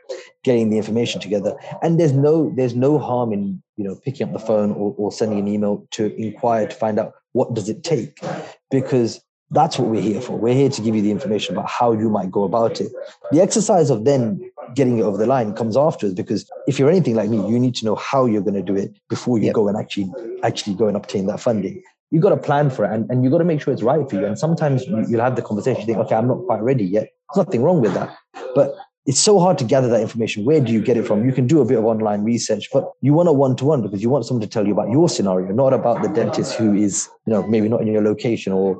getting 0.47 0.69
the 0.69 0.77
information 0.77 1.19
together. 1.19 1.53
And 1.83 1.99
there's 1.99 2.13
no 2.13 2.51
there's 2.55 2.73
no 2.73 2.97
harm 2.97 3.33
in 3.33 3.61
you 3.75 3.83
know 3.83 3.95
picking 3.95 4.25
up 4.25 4.33
the 4.33 4.39
phone 4.39 4.71
or, 4.71 4.95
or 4.97 5.11
sending 5.11 5.39
an 5.39 5.47
email 5.47 5.85
to 5.91 6.15
inquire 6.15 6.65
to 6.67 6.75
find 6.75 6.97
out 6.97 7.13
what 7.33 7.53
does 7.53 7.67
it 7.67 7.83
take 7.83 8.19
because 8.71 9.19
that's 9.51 9.77
what 9.77 9.89
we're 9.89 10.01
here 10.01 10.21
for. 10.21 10.37
We're 10.37 10.53
here 10.53 10.69
to 10.69 10.81
give 10.81 10.95
you 10.95 11.01
the 11.01 11.11
information 11.11 11.55
about 11.55 11.69
how 11.69 11.91
you 11.91 12.09
might 12.09 12.31
go 12.31 12.43
about 12.43 12.79
it. 12.81 12.91
The 13.31 13.41
exercise 13.41 13.89
of 13.89 14.05
then 14.05 14.49
getting 14.73 14.99
it 14.99 15.03
over 15.03 15.17
the 15.17 15.27
line 15.27 15.53
comes 15.53 15.75
afterwards 15.77 16.15
because 16.15 16.49
if 16.67 16.79
you're 16.79 16.89
anything 16.89 17.15
like 17.15 17.29
me 17.29 17.37
you 17.37 17.59
need 17.59 17.75
to 17.75 17.85
know 17.85 17.95
how 17.95 18.25
you're 18.25 18.41
going 18.41 18.61
to 18.61 18.67
do 18.71 18.75
it 18.75 18.91
before 19.09 19.37
you 19.37 19.45
yep. 19.45 19.55
go 19.55 19.67
and 19.67 19.77
actually 19.77 20.11
actually 20.43 20.75
go 20.75 20.87
and 20.87 20.95
obtain 20.95 21.27
that 21.27 21.41
funding. 21.41 21.81
You've 22.09 22.23
got 22.23 22.29
to 22.29 22.37
plan 22.37 22.69
for 22.69 22.85
it 22.85 22.91
and, 22.93 23.09
and 23.11 23.23
you've 23.23 23.31
got 23.31 23.39
to 23.39 23.49
make 23.51 23.61
sure 23.61 23.73
it's 23.73 23.83
right 23.83 24.09
for 24.09 24.15
you. 24.15 24.25
And 24.25 24.39
sometimes 24.39 24.85
you'll 24.85 25.27
have 25.27 25.35
the 25.35 25.41
conversation 25.41 25.81
you 25.81 25.87
think 25.87 25.97
okay 26.05 26.15
i'm 26.15 26.27
not 26.29 26.45
quite 26.45 26.61
ready 26.61 26.85
yet. 26.85 27.09
There's 27.33 27.45
nothing 27.45 27.63
wrong 27.63 27.81
with 27.81 27.93
that. 27.93 28.15
But 28.55 28.75
it's 29.07 29.19
so 29.19 29.39
hard 29.39 29.57
to 29.57 29.63
gather 29.63 29.87
that 29.87 30.01
information. 30.01 30.43
Where 30.43 30.59
do 30.59 30.73
you 30.73 30.81
get 30.81 30.97
it 30.97 31.07
from? 31.07 31.25
You 31.25 31.31
can 31.31 31.47
do 31.47 31.61
a 31.61 31.65
bit 31.65 31.77
of 31.77 31.85
online 31.85 32.23
research, 32.23 32.67
but 32.73 32.91
you 32.99 33.13
want 33.13 33.29
a 33.29 33.31
one 33.31 33.55
to 33.55 33.65
one 33.65 33.81
because 33.81 34.03
you 34.03 34.09
want 34.09 34.25
someone 34.25 34.41
to 34.41 34.47
tell 34.47 34.67
you 34.67 34.73
about 34.73 34.89
your 34.89 35.07
scenario, 35.07 35.53
not 35.53 35.73
about 35.73 36.01
the 36.01 36.09
dentist 36.09 36.55
who 36.55 36.73
is, 36.73 37.07
you 37.25 37.31
know, 37.31 37.47
maybe 37.47 37.69
not 37.69 37.79
in 37.79 37.87
your 37.87 38.03
location 38.03 38.51
or 38.51 38.77